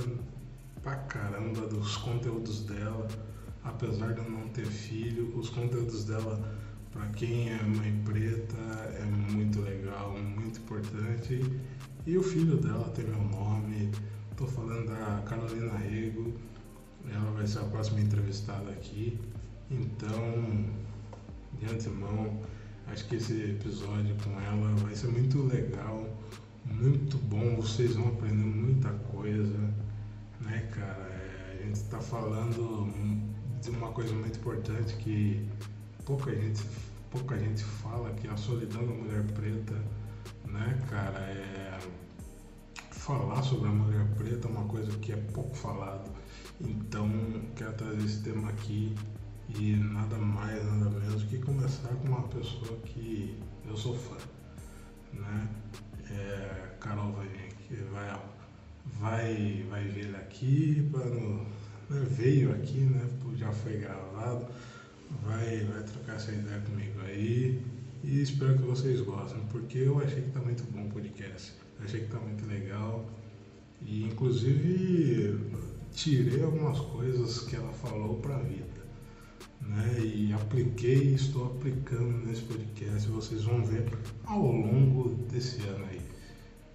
pra 0.83 0.96
caramba 0.96 1.66
dos 1.66 1.96
conteúdos 1.96 2.61
dela, 2.61 3.09
apesar 3.64 4.12
de 4.12 4.20
eu 4.20 4.31
não 4.31 4.49
ter 4.51 4.66
filho, 4.66 5.37
os 5.37 5.49
conteúdos 5.49 6.05
dela 6.05 6.57
para 6.97 7.07
quem 7.09 7.51
é 7.51 7.63
mãe 7.63 7.93
preta 8.05 8.57
é 8.99 9.05
muito 9.05 9.61
legal, 9.61 10.17
muito 10.19 10.61
importante. 10.61 11.41
E 12.07 12.17
o 12.17 12.23
filho 12.23 12.57
dela 12.57 12.89
tem 12.95 13.05
meu 13.05 13.23
nome. 13.23 13.91
Tô 14.37 14.47
falando 14.47 14.87
da 14.87 15.23
Carolina 15.27 15.77
Rego. 15.77 16.33
Ela 17.13 17.31
vai 17.33 17.47
ser 17.47 17.59
a 17.59 17.65
próxima 17.65 18.01
entrevistada 18.01 18.71
aqui. 18.71 19.19
Então, 19.71 20.65
de 21.61 21.67
antemão, 21.67 22.41
acho 22.87 23.07
que 23.09 23.17
esse 23.17 23.51
episódio 23.51 24.17
com 24.25 24.41
ela 24.41 24.75
vai 24.77 24.95
ser 24.95 25.09
muito 25.09 25.43
legal, 25.43 26.09
muito 26.65 27.19
bom. 27.19 27.57
Vocês 27.57 27.95
vão 27.95 28.09
aprender 28.09 28.45
muita 28.45 28.91
coisa, 28.91 29.59
né, 30.41 30.69
cara? 30.73 31.11
É, 31.11 31.59
a 31.61 31.67
gente 31.67 31.77
está 31.77 32.01
falando 32.01 32.91
de 33.61 33.71
uma 33.71 33.89
coisa 33.89 34.15
muito 34.15 34.39
importante 34.39 34.95
que 34.97 35.47
pouca 36.07 36.33
gente, 36.35 36.62
pouca 37.11 37.37
gente 37.37 37.62
fala, 37.64 38.11
que 38.14 38.29
a 38.29 38.37
solidão 38.37 38.87
da 38.87 38.95
mulher 38.95 39.25
preta, 39.33 39.75
né, 40.47 40.81
cara? 40.88 41.19
É, 41.19 41.79
falar 42.92 43.42
sobre 43.42 43.69
a 43.69 43.73
mulher 43.73 44.07
preta 44.16 44.49
é 44.49 44.51
uma 44.51 44.64
coisa 44.64 44.97
que 44.99 45.12
é 45.12 45.16
pouco 45.16 45.55
falado. 45.55 46.09
Então, 46.61 47.11
quero 47.57 47.75
trazer 47.75 48.05
esse 48.05 48.23
tema 48.23 48.49
aqui 48.49 48.95
e 49.49 49.75
nada 49.77 50.16
mais, 50.16 50.64
nada 50.64 50.88
menos 50.88 51.25
que 51.25 51.38
começar 51.38 51.88
com 51.88 52.09
uma 52.09 52.23
pessoa 52.29 52.79
que 52.85 53.38
eu 53.69 53.77
sou 53.77 53.97
fã, 53.97 54.16
né? 55.12 55.49
É, 56.09 56.77
Carol 56.81 57.12
vai 57.12 57.27
vir 57.27 57.47
aqui, 57.47 57.75
vai, 57.92 58.21
vai, 59.01 59.66
vai 59.69 59.88
vir 59.88 60.14
aqui 60.14 60.88
para 60.90 61.05
né, 61.05 62.07
veio 62.11 62.53
aqui, 62.53 62.81
né? 62.81 63.09
Já 63.37 63.53
foi 63.53 63.77
gravado 63.79 64.47
vai, 65.23 65.64
vai 65.64 65.83
trocar 65.83 66.16
essa 66.16 66.33
ideia 66.33 66.61
comigo 66.61 67.01
aí 67.03 67.62
e 68.05 68.23
espero 68.23 68.57
que 68.57 68.62
vocês 68.62 69.01
gostem, 69.01 69.40
porque 69.51 69.79
eu 69.79 69.99
achei 69.99 70.23
que 70.23 70.31
tá 70.31 70.40
muito 70.40 70.62
bom 70.73 70.87
o 70.87 70.90
podcast, 70.90 71.53
achei 71.85 72.01
que 72.01 72.07
tá 72.07 72.19
muito 72.21 72.47
legal 72.47 73.05
e 73.83 74.05
inclusive 74.05 75.38
tirei 75.92 76.42
algumas 76.42 76.79
coisas 76.79 77.40
que 77.40 77.57
ela 77.57 77.73
falou 77.73 78.16
para 78.16 78.37
a 78.37 78.42
vida. 78.42 78.66
Né? 79.61 80.01
E 80.05 80.33
apliquei, 80.33 81.14
estou 81.14 81.47
aplicando 81.47 82.25
nesse 82.27 82.42
podcast, 82.42 83.09
vocês 83.09 83.42
vão 83.42 83.64
ver 83.64 83.85
ao 84.25 84.40
longo 84.40 85.11
desse 85.31 85.61
ano 85.66 85.85
aí 85.87 86.01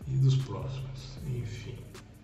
e 0.08 0.18
dos 0.18 0.36
próximos. 0.38 1.18
Enfim, 1.28 1.76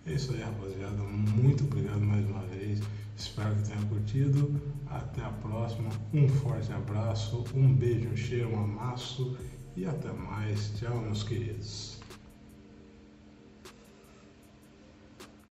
é 0.06 0.12
isso 0.12 0.32
aí, 0.32 0.42
rapaziada. 0.42 1.02
Muito 1.02 1.64
obrigado 1.64 2.00
mais 2.00 2.26
uma 2.28 2.42
vez. 2.46 2.80
Espero 3.18 3.54
que 3.56 3.68
tenha 3.68 3.84
curtido. 3.86 4.60
Até 4.86 5.22
a 5.22 5.30
próxima. 5.30 5.90
Um 6.14 6.28
forte 6.28 6.72
abraço, 6.72 7.44
um 7.54 7.74
beijo, 7.74 8.08
um 8.08 8.16
cheiro, 8.16 8.50
um 8.54 8.64
amasso 8.64 9.36
e 9.76 9.84
até 9.84 10.12
mais. 10.12 10.72
Tchau, 10.78 11.00
meus 11.00 11.24
queridos. 11.24 11.97